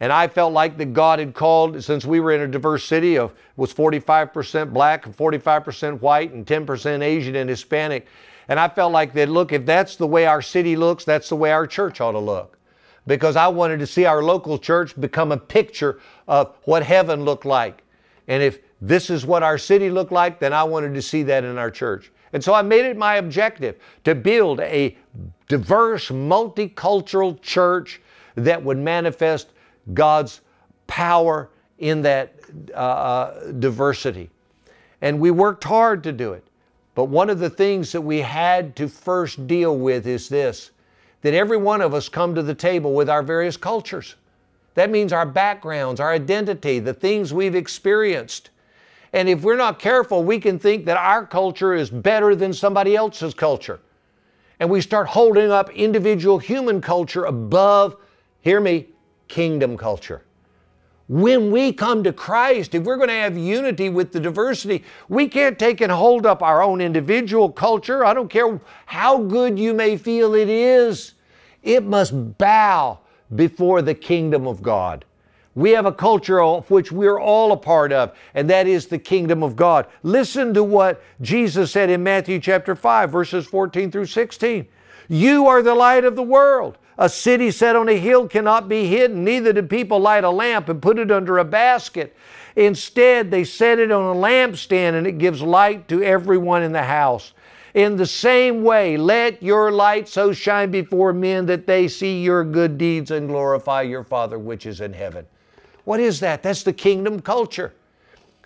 And 0.03 0.12
I 0.12 0.27
felt 0.27 0.53
like 0.53 0.79
that 0.79 0.95
God 0.95 1.21
had 1.21 1.33
called, 1.33 1.81
since 1.85 2.05
we 2.05 2.19
were 2.19 2.33
in 2.33 2.41
a 2.41 2.49
diverse 2.49 2.83
city 2.85 3.17
of 3.17 3.33
was 3.57 3.73
45% 3.73 4.73
black, 4.73 5.07
and 5.07 5.17
45% 5.17 6.01
white, 6.01 6.33
and 6.33 6.45
10% 6.45 7.03
Asian 7.03 7.37
and 7.37 7.49
Hispanic. 7.49 8.09
And 8.49 8.59
I 8.59 8.69
felt 8.69 8.91
like 8.91 9.12
that, 9.12 9.29
look, 9.29 9.53
if 9.53 9.65
that's 9.65 9.95
the 9.95 10.07
way 10.09 10.27
our 10.27 10.43
city 10.43 10.75
looks, 10.75 11.05
that's 11.05 11.29
the 11.29 11.37
way 11.37 11.53
our 11.53 11.69
church 11.69 12.01
ought 12.01 12.12
to 12.12 12.19
look. 12.19 12.59
Because 13.07 13.37
I 13.37 13.47
wanted 13.47 13.79
to 13.79 13.87
see 13.87 14.05
our 14.05 14.25
local 14.25 14.59
church 14.59 15.01
become 15.01 15.31
a 15.31 15.37
picture 15.37 16.01
of 16.27 16.57
what 16.65 16.83
heaven 16.83 17.25
looked 17.25 17.45
like. 17.45 17.85
And 18.27 18.43
if 18.43 18.59
this 18.81 19.09
is 19.09 19.25
what 19.25 19.45
our 19.45 19.57
city 19.57 19.88
looked 19.88 20.11
like, 20.11 20.41
then 20.41 20.53
I 20.53 20.65
wanted 20.65 20.95
to 20.95 21.03
see 21.03 21.23
that 21.23 21.45
in 21.45 21.59
our 21.59 21.71
church. 21.71 22.11
And 22.33 22.43
so 22.43 22.55
I 22.55 22.62
made 22.62 22.87
it 22.87 22.97
my 22.97 23.19
objective 23.19 23.77
to 24.03 24.17
build 24.17 24.59
a 24.59 24.97
diverse, 25.47 26.09
multicultural 26.09 27.41
church 27.41 28.03
that 28.35 28.65
would 28.65 28.79
manifest 28.79 29.51
God's 29.95 30.40
power 30.87 31.51
in 31.79 32.03
that 32.03 32.35
uh, 32.75 32.77
uh, 32.77 33.53
diversity. 33.53 34.31
And 35.01 35.18
we 35.18 35.31
worked 35.31 35.64
hard 35.64 36.05
to 36.05 36.12
do 36.12 36.33
it. 36.33 36.45
But 36.95 37.05
one 37.05 37.31
of 37.31 37.38
the 37.38 37.51
things 37.51 37.90
that 37.92 38.01
we 38.01 38.21
had 38.21 38.77
to 38.77 38.88
first 38.88 39.47
deal 39.47 39.79
with 39.79 40.07
is 40.07 40.29
this 40.29 40.71
that 41.23 41.35
every 41.35 41.57
one 41.57 41.81
of 41.81 41.95
us 41.95 42.09
come 42.09 42.35
to 42.35 42.42
the 42.42 42.55
table 42.55 42.95
with 42.95 43.09
our 43.09 43.23
various 43.23 43.57
cultures. 43.57 44.16
That 44.75 44.90
means 44.90 45.12
our 45.12 45.25
backgrounds, 45.25 46.01
our 46.01 46.11
identity, 46.11 46.81
the 46.81 46.95
things 46.95 47.33
we've 47.33 47.55
experienced. 47.55 48.51
And 49.12 49.29
if 49.29 49.42
we're 49.42 49.57
not 49.57 49.79
careful, 49.79 50.25
we 50.25 50.40
can 50.40 50.59
think 50.59 50.85
that 50.87 50.97
our 50.97 51.25
culture 51.25 51.75
is 51.75 51.90
better 51.90 52.35
than 52.35 52.53
somebody 52.53 52.97
else's 52.97 53.35
culture. 53.35 53.79
And 54.59 54.68
we 54.68 54.81
start 54.81 55.07
holding 55.07 55.51
up 55.53 55.71
individual 55.71 56.38
human 56.38 56.81
culture 56.81 57.27
above, 57.27 57.97
hear 58.40 58.61
me, 58.61 58.88
kingdom 59.33 59.79
culture. 59.79 60.23
When 61.09 61.51
we 61.51 61.73
come 61.73 62.05
to 62.05 62.12
Christ, 62.12 62.75
if 62.75 62.85
we're 62.85 62.99
going 62.99 63.09
to 63.09 63.14
have 63.14 63.37
unity 63.37 63.88
with 63.88 64.12
the 64.12 64.21
diversity, 64.21 64.85
we 65.09 65.27
can't 65.27 65.59
take 65.59 65.81
and 65.81 65.90
hold 65.90 66.27
up 66.27 66.42
our 66.42 66.62
own 66.62 66.83
individual 66.83 67.51
culture. 67.51 68.05
I 68.05 68.12
don't 68.12 68.29
care 68.29 68.61
how 68.85 69.18
good 69.18 69.59
you 69.59 69.73
may 69.73 69.97
feel 69.97 70.35
it 70.35 70.51
is, 70.51 71.14
it 71.62 71.83
must 71.83 72.37
bow 72.37 72.99
before 73.35 73.81
the 73.81 73.95
kingdom 73.95 74.47
of 74.47 74.61
God. 74.61 75.07
We 75.55 75.71
have 75.71 75.87
a 75.87 75.92
culture 75.92 76.40
of 76.40 76.71
which 76.71 76.92
we're 76.92 77.21
all 77.21 77.53
a 77.53 77.57
part 77.57 77.90
of, 77.90 78.14
and 78.35 78.51
that 78.51 78.66
is 78.66 78.87
the 78.87 78.99
kingdom 78.99 79.42
of 79.42 79.57
God. 79.57 79.87
Listen 80.03 80.53
to 80.53 80.62
what 80.62 81.03
Jesus 81.23 81.73
said 81.73 81.88
in 81.88 82.03
Matthew 82.03 82.38
chapter 82.38 82.77
5, 82.77 83.11
verses 83.11 83.47
14 83.47 83.90
through 83.90 84.07
16. 84.07 84.68
You 85.09 85.47
are 85.47 85.62
the 85.62 85.75
light 85.75 86.05
of 86.05 86.16
the 86.16 86.23
world. 86.23 86.77
A 86.98 87.09
city 87.09 87.50
set 87.50 87.74
on 87.74 87.88
a 87.88 87.98
hill 87.98 88.28
cannot 88.28 88.68
be 88.68 88.87
hidden, 88.87 89.24
neither 89.24 89.52
do 89.52 89.62
people 89.62 89.98
light 89.98 90.24
a 90.24 90.31
lamp 90.31 90.68
and 90.68 90.83
put 90.83 90.98
it 90.98 91.11
under 91.11 91.38
a 91.38 91.44
basket. 91.44 92.14
Instead, 92.55 93.31
they 93.31 93.44
set 93.44 93.78
it 93.78 93.90
on 93.90 94.16
a 94.16 94.18
lampstand 94.18 94.94
and 94.94 95.07
it 95.07 95.18
gives 95.18 95.40
light 95.40 95.88
to 95.88 96.02
everyone 96.02 96.62
in 96.62 96.72
the 96.72 96.83
house. 96.83 97.33
In 97.74 97.96
the 97.96 98.07
same 98.07 98.62
way, 98.62 98.98
let 98.98 99.42
your 99.42 99.72
light 99.72 100.07
so 100.07 100.33
shine 100.33 100.70
before 100.70 101.14
men 101.14 101.46
that 101.46 101.66
they 101.66 101.88
see 101.88 102.22
your 102.22 102.44
good 102.44 102.76
deeds 102.76 103.11
and 103.11 103.28
glorify 103.28 103.81
your 103.81 104.05
Father 104.05 104.38
which 104.38 104.66
is 104.66 104.83
in 104.83 104.92
heaven. 104.92 105.24
What 105.85 105.98
is 105.98 106.20
that? 106.20 106.42
That's 106.42 106.62
the 106.62 106.74
kingdom 106.74 107.20
culture. 107.20 107.72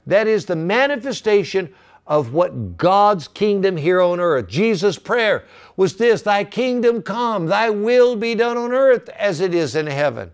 That 0.06 0.28
is 0.28 0.46
the 0.46 0.54
manifestation 0.54 1.74
of 2.06 2.32
what 2.32 2.76
God's 2.76 3.28
kingdom 3.28 3.76
here 3.76 4.00
on 4.00 4.20
earth. 4.20 4.48
Jesus' 4.48 4.98
prayer 4.98 5.44
was 5.76 5.96
this 5.96 6.22
Thy 6.22 6.44
kingdom 6.44 7.02
come, 7.02 7.46
Thy 7.46 7.70
will 7.70 8.16
be 8.16 8.34
done 8.34 8.56
on 8.56 8.72
earth 8.72 9.08
as 9.10 9.40
it 9.40 9.54
is 9.54 9.74
in 9.74 9.86
heaven. 9.86 10.30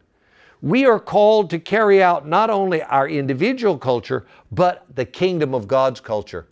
we 0.62 0.86
are 0.86 1.00
called 1.00 1.50
to 1.50 1.58
carry 1.58 2.02
out 2.02 2.26
not 2.26 2.48
only 2.48 2.82
our 2.84 3.08
individual 3.08 3.76
culture, 3.76 4.24
but 4.52 4.86
the 4.94 5.04
kingdom 5.04 5.54
of 5.54 5.66
God's 5.66 6.00
culture. 6.00 6.46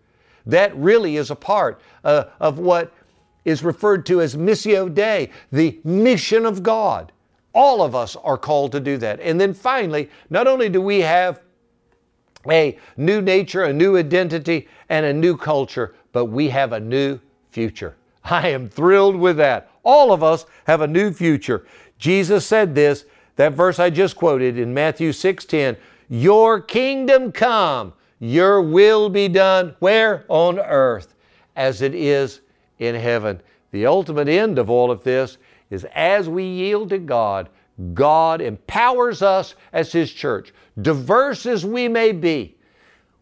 That 0.47 0.77
really 0.77 1.17
is 1.17 1.31
a 1.31 1.37
part 1.37 1.81
uh, 2.03 2.25
of 2.41 2.59
what 2.59 2.93
is 3.45 3.63
referred 3.63 4.05
to 4.07 4.21
as 4.21 4.35
Missio 4.35 4.93
Dei, 4.93 5.31
the 5.53 5.79
mission 5.85 6.45
of 6.45 6.63
God. 6.63 7.13
All 7.53 7.83
of 7.83 7.95
us 7.95 8.17
are 8.17 8.37
called 8.37 8.73
to 8.73 8.81
do 8.81 8.97
that. 8.99 9.21
And 9.21 9.41
then 9.41 9.55
finally, 9.55 10.11
not 10.29 10.47
only 10.47 10.69
do 10.69 10.81
we 10.81 11.01
have 11.01 11.41
a 12.49 12.79
new 12.97 13.21
nature, 13.21 13.65
a 13.65 13.73
new 13.73 13.97
identity, 13.97 14.67
and 14.91 15.07
a 15.07 15.13
new 15.13 15.37
culture, 15.37 15.95
but 16.13 16.27
we 16.27 16.51
have 16.51 16.73
a 16.73 16.81
new 16.81 17.19
future. 17.49 17.97
I 18.25 18.49
am 18.49 18.69
thrilled 18.69 19.17
with 19.17 19.39
that. 19.39 19.71
All 19.83 20.13
of 20.13 20.23
us 20.23 20.45
have 20.67 20.83
a 20.83 20.87
new 20.87 21.13
future. 21.13 21.65
Jesus 21.99 22.47
said 22.47 22.75
this, 22.75 23.07
that 23.37 23.55
verse 23.55 23.79
I 23.79 23.89
just 23.89 24.17
quoted 24.17 24.59
in 24.59 24.75
Matthew 24.75 25.13
6:10, 25.13 25.79
"Your 26.11 26.61
kingdom 26.61 27.33
come, 27.33 27.95
your 28.19 28.61
will 28.61 29.09
be 29.09 29.29
done 29.29 29.75
where 29.79 30.27
on 30.29 30.59
earth 30.59 31.15
as 31.57 31.81
it 31.81 31.95
is 31.95 32.43
in 32.79 32.95
heaven." 32.95 33.41
The 33.71 33.87
ultimate 33.87 34.29
end 34.29 34.59
of 34.59 34.69
all 34.69 34.91
of 34.91 35.05
this 35.05 35.39
is 35.71 35.87
as 35.95 36.29
we 36.29 36.45
yield 36.45 36.91
to 36.91 36.99
God, 36.99 37.49
God 37.95 38.43
empowers 38.43 39.23
us 39.23 39.55
as 39.73 39.93
His 39.93 40.13
church. 40.13 40.53
Diverse 40.83 41.47
as 41.47 41.65
we 41.65 41.89
may 41.89 42.13
be, 42.13 42.57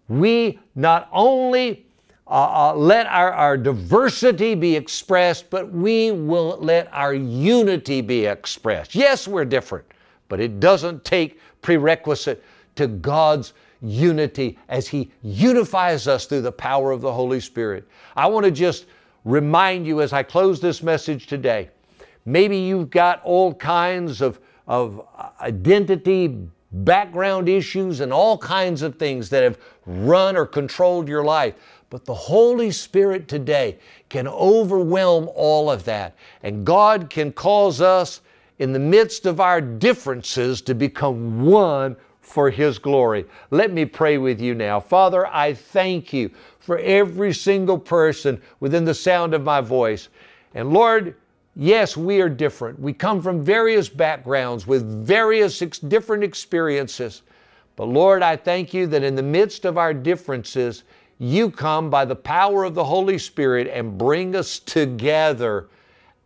we 0.09 0.59
not 0.75 1.09
only 1.13 1.87
uh, 2.27 2.71
uh, 2.71 2.75
let 2.75 3.07
our, 3.07 3.33
our 3.33 3.57
diversity 3.57 4.55
be 4.55 4.77
expressed, 4.77 5.49
but 5.51 5.73
we 5.73 6.11
will 6.11 6.59
let 6.61 6.89
our 6.93 7.15
unity 7.15 8.01
be 8.01 8.27
expressed. 8.27 8.95
Yes, 8.95 9.27
we're 9.27 9.45
different, 9.45 9.87
but 10.29 10.41
it 10.41 10.61
doesn't 10.61 11.05
take 11.05 11.41
prerequisite 11.63 12.45
to 12.77 12.87
God's 12.87 13.55
unity 13.81 14.59
as 14.69 14.89
He 14.89 15.11
unifies 15.23 16.07
us 16.07 16.27
through 16.27 16.43
the 16.43 16.53
power 16.53 16.91
of 16.91 17.01
the 17.01 17.13
Holy 17.13 17.41
Spirit. 17.41 17.89
I 18.17 18.27
want 18.27 18.45
to 18.45 18.51
just 18.51 18.87
remind 19.25 19.87
you 19.87 20.01
as 20.01 20.13
I 20.13 20.23
close 20.23 20.61
this 20.61 20.83
message 20.83 21.27
today 21.27 21.71
maybe 22.29 22.59
you've 22.59 22.91
got 22.91 23.23
all 23.25 23.55
kinds 23.55 24.21
of, 24.21 24.39
of 24.67 25.07
identity, 25.41 26.47
background 26.71 27.49
issues, 27.49 28.01
and 28.01 28.13
all 28.13 28.37
kinds 28.39 28.83
of 28.83 28.97
things 28.97 29.31
that 29.31 29.43
have 29.43 29.59
run 29.87 30.37
or 30.37 30.47
controlled 30.47 31.09
your 31.09 31.25
life. 31.25 31.55
But 31.91 32.05
the 32.05 32.15
Holy 32.15 32.71
Spirit 32.71 33.29
today 33.29 33.79
can 34.09 34.29
overwhelm 34.29 35.31
all 35.35 35.71
of 35.71 35.85
that. 35.85 36.15
And 36.43 36.65
God 36.65 37.09
can 37.09 37.33
cause 37.33 37.81
us, 37.81 38.21
in 38.59 38.73
the 38.73 38.79
midst 38.79 39.25
of 39.25 39.41
our 39.41 39.61
differences, 39.61 40.61
to 40.63 40.75
become 40.75 41.47
one 41.47 41.97
for 42.21 42.51
His 42.51 42.79
glory. 42.79 43.25
Let 43.51 43.73
me 43.73 43.85
pray 43.85 44.19
with 44.19 44.41
you 44.41 44.55
now. 44.55 44.81
Father, 44.81 45.27
I 45.29 45.55
thank 45.55 46.13
you 46.13 46.31
for 46.59 46.79
every 46.81 47.33
single 47.33 47.79
person 47.79 48.43
within 48.61 48.85
the 48.85 48.95
sound 48.95 49.33
of 49.33 49.43
my 49.43 49.63
voice. 49.63 50.09
And 50.55 50.73
Lord, 50.73 51.15
yes, 51.59 51.97
we 51.97 52.23
are 52.23 52.29
different. 52.31 52.81
We 52.81 52.95
come 52.95 53.21
from 53.21 53.45
various 53.45 53.91
backgrounds 53.91 54.67
with 54.67 55.05
various 55.05 55.61
ex- 55.61 55.79
different 55.79 56.25
experiences. 56.25 57.23
But 57.77 57.89
Lord, 57.89 58.23
I 58.23 58.37
thank 58.37 58.73
you 58.73 58.87
that 58.87 59.03
in 59.03 59.15
the 59.15 59.23
midst 59.23 59.65
of 59.67 59.77
our 59.77 59.93
differences, 59.93 60.85
you 61.19 61.51
come 61.51 61.91
by 61.91 62.05
the 62.05 62.17
power 62.17 62.65
of 62.65 62.75
the 62.75 62.85
Holy 62.85 63.19
Spirit 63.19 63.67
and 63.67 63.99
bring 63.99 64.35
us 64.37 64.61
together 64.61 65.69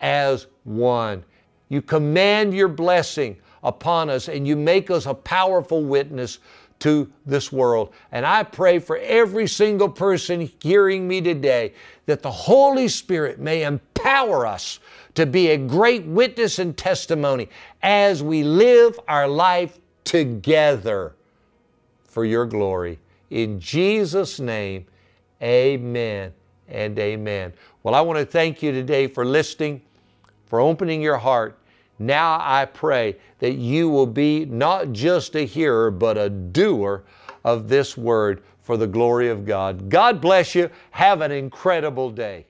as 0.00 0.46
one. 0.64 1.24
You 1.68 1.80
command 1.80 2.54
your 2.54 2.68
blessing 2.68 3.38
upon 3.62 4.10
us 4.10 4.28
and 4.28 4.46
you 4.46 4.56
make 4.56 4.90
us 4.90 5.06
a 5.06 5.14
powerful 5.14 5.82
witness 5.82 6.38
to 6.80 7.10
this 7.24 7.52
world. 7.52 7.94
And 8.10 8.26
I 8.26 8.42
pray 8.42 8.80
for 8.80 8.98
every 8.98 9.46
single 9.46 9.88
person 9.88 10.50
hearing 10.60 11.06
me 11.06 11.20
today 11.20 11.74
that 12.06 12.22
the 12.22 12.30
Holy 12.30 12.88
Spirit 12.88 13.38
may 13.38 13.62
empower 13.62 14.46
us 14.46 14.80
to 15.14 15.26
be 15.26 15.48
a 15.48 15.58
great 15.58 16.04
witness 16.04 16.58
and 16.58 16.76
testimony 16.76 17.48
as 17.82 18.22
we 18.22 18.42
live 18.42 18.98
our 19.08 19.28
life 19.28 19.78
together 20.04 21.14
for 22.04 22.24
your 22.24 22.46
glory. 22.46 22.98
In 23.30 23.60
Jesus' 23.60 24.40
name, 24.40 24.86
amen 25.42 26.32
and 26.68 26.98
amen. 26.98 27.52
Well, 27.82 27.94
I 27.94 28.00
want 28.00 28.18
to 28.18 28.26
thank 28.26 28.62
you 28.62 28.72
today 28.72 29.06
for 29.06 29.24
listening, 29.24 29.82
for 30.46 30.60
opening 30.60 31.02
your 31.02 31.18
heart. 31.18 31.58
Now 31.98 32.38
I 32.40 32.64
pray 32.64 33.16
that 33.38 33.54
you 33.54 33.88
will 33.88 34.06
be 34.06 34.44
not 34.44 34.92
just 34.92 35.34
a 35.34 35.42
hearer, 35.42 35.90
but 35.90 36.16
a 36.18 36.30
doer 36.30 37.04
of 37.44 37.68
this 37.68 37.96
word 37.96 38.42
for 38.60 38.76
the 38.76 38.86
glory 38.86 39.28
of 39.28 39.44
God. 39.44 39.88
God 39.88 40.20
bless 40.20 40.54
you. 40.54 40.70
Have 40.92 41.20
an 41.20 41.32
incredible 41.32 42.10
day. 42.10 42.46